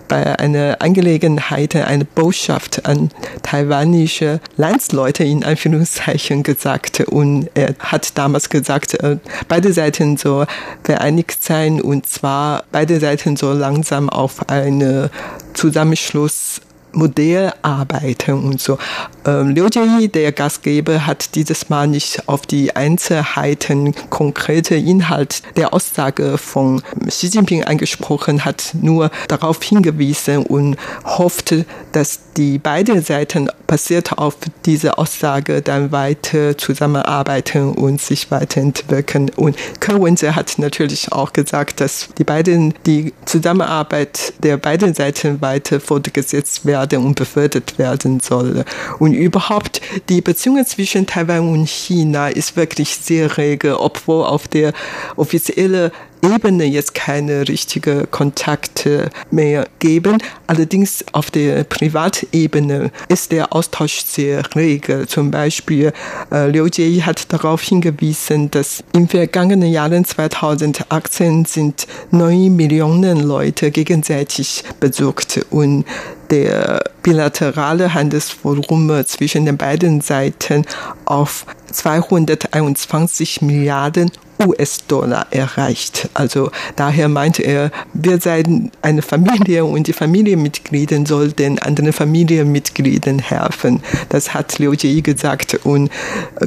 bei 0.08 0.38
einer 0.38 0.76
Angelegenheit 0.80 1.74
eine 1.76 2.04
Botschaft 2.04 2.86
an 2.86 3.10
taiwanische 3.42 4.40
Landsleute 4.56 5.24
in 5.24 5.44
Anführungszeichen 5.44 6.42
gesagt. 6.42 7.00
Und 7.00 7.48
er 7.54 7.74
hat 7.78 8.16
damals 8.16 8.48
gesagt, 8.48 8.94
äh, 8.94 9.18
beide 9.48 9.72
Seiten 9.72 10.16
so 10.16 10.46
vereinigt 10.82 11.42
sein. 11.42 11.80
Und 11.80 12.06
zwar 12.06 12.64
beide 12.72 13.00
Seiten 13.00 13.36
so 13.36 13.52
langsam 13.52 14.08
auf 14.10 14.48
eine 14.48 15.10
Zusammenschluss 15.54 16.60
Modell 16.94 17.52
arbeiten 17.62 18.32
und 18.44 18.60
so. 18.60 18.78
Ähm, 19.26 19.54
Liu 19.54 19.68
Jieyi, 19.68 20.08
der 20.08 20.32
Gastgeber, 20.32 21.06
hat 21.06 21.34
dieses 21.34 21.68
Mal 21.70 21.86
nicht 21.86 22.28
auf 22.28 22.42
die 22.42 22.76
Einzelheiten, 22.76 23.94
konkrete 24.10 24.74
Inhalt 24.74 25.42
der 25.56 25.72
Aussage 25.72 26.38
von 26.38 26.82
Xi 27.06 27.28
Jinping 27.28 27.64
angesprochen, 27.64 28.44
hat 28.44 28.74
nur 28.80 29.10
darauf 29.28 29.62
hingewiesen 29.62 30.44
und 30.44 30.76
hoffte, 31.04 31.64
dass 31.92 32.20
die 32.36 32.58
beiden 32.58 33.02
Seiten 33.02 33.48
basiert 33.66 34.18
auf 34.18 34.36
dieser 34.66 34.98
Aussage 34.98 35.62
dann 35.62 35.92
weiter 35.92 36.58
zusammenarbeiten 36.58 37.72
und 37.72 38.00
sich 38.00 38.30
weiterentwickeln. 38.30 39.30
Und 39.36 39.56
Ke 39.80 40.02
Wenze 40.02 40.34
hat 40.36 40.58
natürlich 40.58 41.12
auch 41.12 41.32
gesagt, 41.32 41.80
dass 41.80 42.08
die 42.18 42.24
beiden, 42.24 42.74
die 42.86 43.14
Zusammenarbeit 43.24 44.34
der 44.42 44.56
beiden 44.56 44.94
Seiten 44.94 45.40
weiter 45.40 45.80
fortgesetzt 45.80 46.66
werden 46.66 46.83
und 46.92 47.16
befördert 47.16 47.78
werden 47.78 48.20
soll. 48.20 48.64
Und 48.98 49.14
überhaupt 49.14 49.80
die 50.08 50.20
Beziehungen 50.20 50.66
zwischen 50.66 51.06
Taiwan 51.06 51.48
und 51.48 51.68
China 51.68 52.28
ist 52.28 52.56
wirklich 52.56 52.96
sehr 52.96 53.36
rege, 53.36 53.80
obwohl 53.80 54.24
auf 54.24 54.48
der 54.48 54.72
offiziellen 55.16 55.90
Ebene 56.32 56.64
jetzt 56.64 56.94
keine 56.94 57.48
richtige 57.48 58.06
Kontakte 58.10 59.10
mehr 59.30 59.66
geben. 59.78 60.18
Allerdings 60.46 61.04
auf 61.12 61.30
der 61.30 61.64
Privatebene 61.64 62.90
ist 63.08 63.32
der 63.32 63.52
Austausch 63.52 64.04
sehr 64.04 64.42
rege. 64.54 65.06
Zum 65.06 65.30
Beispiel 65.30 65.92
äh, 66.32 66.48
Liu 66.50 66.66
Jieyi 66.66 67.00
hat 67.00 67.32
darauf 67.32 67.62
hingewiesen, 67.62 68.50
dass 68.50 68.82
im 68.92 69.08
vergangenen 69.08 69.70
Jahren 69.70 70.04
2018 70.04 71.44
sind 71.44 71.86
neun 72.10 72.56
Millionen 72.56 73.20
Leute 73.20 73.70
gegenseitig 73.70 74.64
besucht 74.80 75.44
und 75.50 75.84
der 76.30 76.82
bilaterale 77.02 77.92
Handelsvolumen 77.94 79.06
zwischen 79.06 79.44
den 79.44 79.56
beiden 79.56 80.00
Seiten 80.00 80.64
auf 81.04 81.46
221 81.74 83.42
Milliarden 83.42 84.10
US-Dollar 84.42 85.26
erreicht. 85.30 86.08
Also 86.14 86.50
daher 86.76 87.08
meinte 87.08 87.42
er, 87.42 87.70
wir 87.92 88.20
seien 88.20 88.70
eine 88.82 89.02
Familie 89.02 89.64
und 89.64 89.86
die 89.86 89.92
Familienmitglieder 89.92 91.04
sollten 91.06 91.58
anderen 91.58 91.92
Familienmitgliedern 91.92 93.18
helfen. 93.18 93.80
Das 94.08 94.34
hat 94.34 94.58
Liu 94.58 94.72
Jieyi 94.72 95.02
gesagt 95.02 95.54
und 95.64 95.90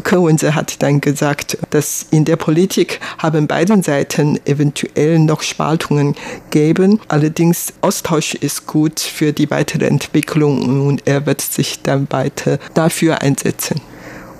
Ke 0.03 0.17
hat 0.17 0.81
dann 0.81 1.01
gesagt, 1.01 1.57
dass 1.69 2.05
in 2.11 2.25
der 2.25 2.35
Politik 2.35 2.99
haben 3.17 3.47
beiden 3.47 3.83
Seiten 3.83 4.39
eventuell 4.45 5.19
noch 5.19 5.41
Spaltungen 5.41 6.15
geben. 6.49 6.99
Allerdings 7.07 7.73
Austausch 7.81 8.33
ist 8.33 8.67
gut 8.67 8.99
für 8.99 9.33
die 9.33 9.49
weitere 9.49 9.85
Entwicklung 9.85 10.87
und 10.87 11.07
er 11.07 11.25
wird 11.25 11.41
sich 11.41 11.81
dann 11.81 12.07
weiter 12.09 12.59
dafür 12.73 13.21
einsetzen. 13.21 13.81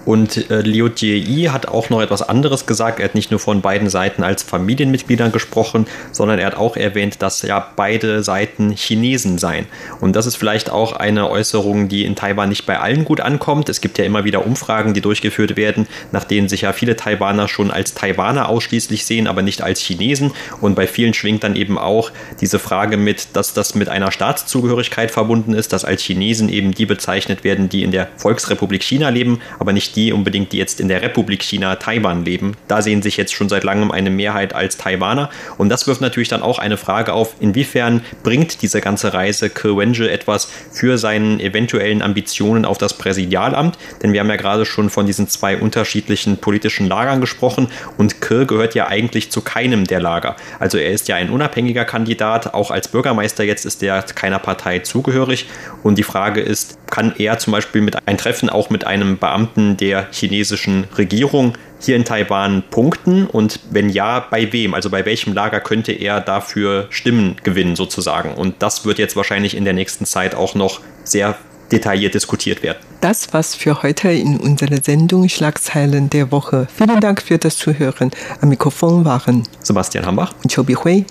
Und 0.07 0.49
äh, 0.49 0.61
Liu 0.61 0.87
Jieyi 0.87 1.47
hat 1.47 1.67
auch 1.67 1.89
noch 1.89 2.01
etwas 2.01 2.21
anderes 2.21 2.65
gesagt. 2.65 2.99
Er 2.99 3.05
hat 3.05 3.13
nicht 3.13 3.29
nur 3.29 3.41
von 3.41 3.61
beiden 3.61 3.89
Seiten 3.89 4.23
als 4.23 4.41
Familienmitgliedern 4.41 5.33
gesprochen, 5.33 5.85
sondern 6.13 6.39
er 6.39 6.45
hat 6.45 6.55
auch 6.55 6.77
erwähnt, 6.77 7.21
dass 7.21 7.41
ja 7.41 7.73
beide 7.75 8.23
Seiten 8.23 8.71
Chinesen 8.71 9.37
seien. 9.37 9.65
Und 9.99 10.15
das 10.15 10.25
ist 10.25 10.37
vielleicht 10.37 10.69
auch 10.69 10.93
eine 10.93 11.29
Äußerung, 11.29 11.89
die 11.89 12.05
in 12.05 12.15
Taiwan 12.15 12.47
nicht 12.47 12.65
bei 12.65 12.79
allen 12.79 13.03
gut 13.03 13.19
ankommt. 13.19 13.67
Es 13.67 13.81
gibt 13.81 13.97
ja 13.97 14.05
immer 14.05 14.23
wieder 14.23 14.45
Umfragen, 14.45 14.93
die 14.93 15.01
durchgeführt 15.01 15.57
werden, 15.57 15.87
nach 16.13 16.23
denen 16.23 16.47
sich 16.47 16.61
ja 16.61 16.71
viele 16.71 16.95
Taiwaner 16.95 17.49
schon 17.49 17.69
als 17.69 17.93
Taiwaner 17.93 18.47
ausschließlich 18.47 19.05
sehen, 19.05 19.27
aber 19.27 19.41
nicht 19.41 19.61
als 19.61 19.81
Chinesen. 19.81 20.31
Und 20.61 20.75
bei 20.75 20.87
vielen 20.87 21.13
schwingt 21.13 21.43
dann 21.43 21.57
eben 21.57 21.77
auch 21.77 22.11
diese 22.39 22.59
Frage 22.59 22.95
mit, 22.95 23.35
dass 23.35 23.53
das 23.53 23.75
mit 23.75 23.89
einer 23.89 24.13
Staatszugehörigkeit 24.13 25.11
verbunden 25.11 25.53
ist, 25.53 25.73
dass 25.73 25.83
als 25.83 26.01
Chinesen 26.01 26.47
eben 26.47 26.73
die 26.73 26.85
bezeichnet 26.85 27.43
werden, 27.43 27.67
die 27.67 27.83
in 27.83 27.91
der 27.91 28.07
Volksrepublik 28.15 28.83
China 28.83 29.09
leben, 29.09 29.41
aber 29.59 29.73
nicht 29.73 29.96
die 29.97 30.13
unbedingt, 30.13 30.53
die 30.53 30.57
jetzt 30.57 30.79
in 30.79 30.88
der 30.88 31.01
Republik 31.01 31.43
China 31.43 31.75
Taiwan 31.75 32.23
leben. 32.23 32.55
Da 32.67 32.81
sehen 32.81 33.01
sich 33.01 33.17
jetzt 33.17 33.33
schon 33.33 33.49
seit 33.49 33.63
langem 33.63 33.91
eine 33.91 34.12
Mehrheit 34.12 34.53
als 34.53 34.77
Taiwaner. 34.77 35.29
Und 35.57 35.69
das 35.69 35.88
wirft 35.88 36.01
natürlich 36.01 36.29
dann 36.29 36.43
auch 36.43 36.60
eine 36.60 36.77
Frage 36.77 37.13
auf, 37.13 37.36
inwiefern 37.39 38.01
bringt 38.23 38.62
diese 38.62 38.79
ganze 38.79 39.13
Reise 39.13 39.49
Ke 39.49 39.75
Wenje 39.75 40.10
etwas 40.10 40.49
für 40.71 40.97
seinen 40.97 41.39
eventuellen 41.39 42.01
Ambitionen 42.01 42.63
auf 42.63 42.77
das 42.77 42.97
Präsidialamt? 42.97 43.77
Denn 44.03 44.13
wir 44.13 44.19
haben 44.19 44.29
ja 44.29 44.36
gerade 44.36 44.65
schon 44.65 44.89
von 44.89 45.07
diesen 45.07 45.27
zwei 45.27 45.57
unterschiedlichen 45.57 46.38
politischen 46.38 46.88
Lagern 46.88 47.19
gesprochen 47.19 47.67
und 47.97 48.21
Ke 48.21 48.45
gehört 48.45 48.75
ja 48.75 48.88
eigentlich 48.88 49.31
zu 49.31 49.41
keinem 49.41 49.86
der 49.86 49.99
Lager. 49.99 50.36
Also 50.60 50.77
er 50.77 50.91
ist 50.91 51.07
ja 51.07 51.15
ein 51.15 51.31
unabhängiger 51.31 51.86
Kandidat, 51.86 52.53
auch 52.53 52.69
als 52.69 52.88
Bürgermeister 52.88 53.43
jetzt 53.43 53.65
ist 53.65 53.81
er 53.81 54.03
keiner 54.03 54.38
Partei 54.38 54.79
zugehörig. 54.79 55.47
Und 55.81 55.97
die 55.97 56.03
Frage 56.03 56.41
ist, 56.41 56.77
kann 56.89 57.13
er 57.17 57.38
zum 57.39 57.52
Beispiel 57.52 57.82
mit 57.82 58.08
ein 58.08 58.17
Treffen 58.17 58.50
auch 58.50 58.69
mit 58.69 58.86
einem 58.86 59.17
Beamten 59.17 59.78
der 59.78 60.08
chinesischen 60.12 60.86
Regierung 60.97 61.54
hier 61.80 61.95
in 61.95 62.06
Taiwan 62.06 62.63
punkten 62.69 63.28
und 63.28 63.60
wenn 63.69 63.89
ja, 63.89 64.19
bei 64.19 64.52
wem? 64.52 64.73
Also 64.73 64.89
bei 64.89 65.06
welchem 65.06 65.34
Lager 65.34 65.60
könnte 65.60 65.91
er 65.91 66.21
dafür 66.21 66.88
Stimmen 66.89 67.36
gewinnen 67.43 67.76
sozusagen? 67.76 68.34
Und 68.34 68.56
das 68.60 68.86
wird 68.86 69.00
jetzt 69.00 69.15
wahrscheinlich 69.15 69.56
in 69.56 69.63
der 69.63 69.73
nächsten 69.73 70.06
Zeit 70.06 70.34
auch 70.34 70.56
noch 70.56 70.82
sehr 71.04 71.38
detailliert 71.71 72.13
diskutiert 72.13 72.63
werden. 72.63 72.80
Das 73.02 73.34
war's 73.34 73.56
für 73.56 73.84
heute 73.84 74.10
in 74.10 74.38
unserer 74.38 74.82
Sendung 74.82 75.30
Schlagzeilen 75.30 76.10
der 76.10 76.32
Woche. 76.32 76.67
Vielen 76.76 77.00
Dank 77.00 77.21
für 77.21 77.38
das 77.38 77.58
Zuhören. 77.58 78.12
Am 78.41 78.50
Mikrofon 78.50 79.06
waren 79.06 79.43
Sebastian 79.62 80.06
Hambach 80.06 80.34
und 80.41 80.54
Chobi 80.54 80.76
Hui. 80.76 81.06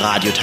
Radio 0.00 0.30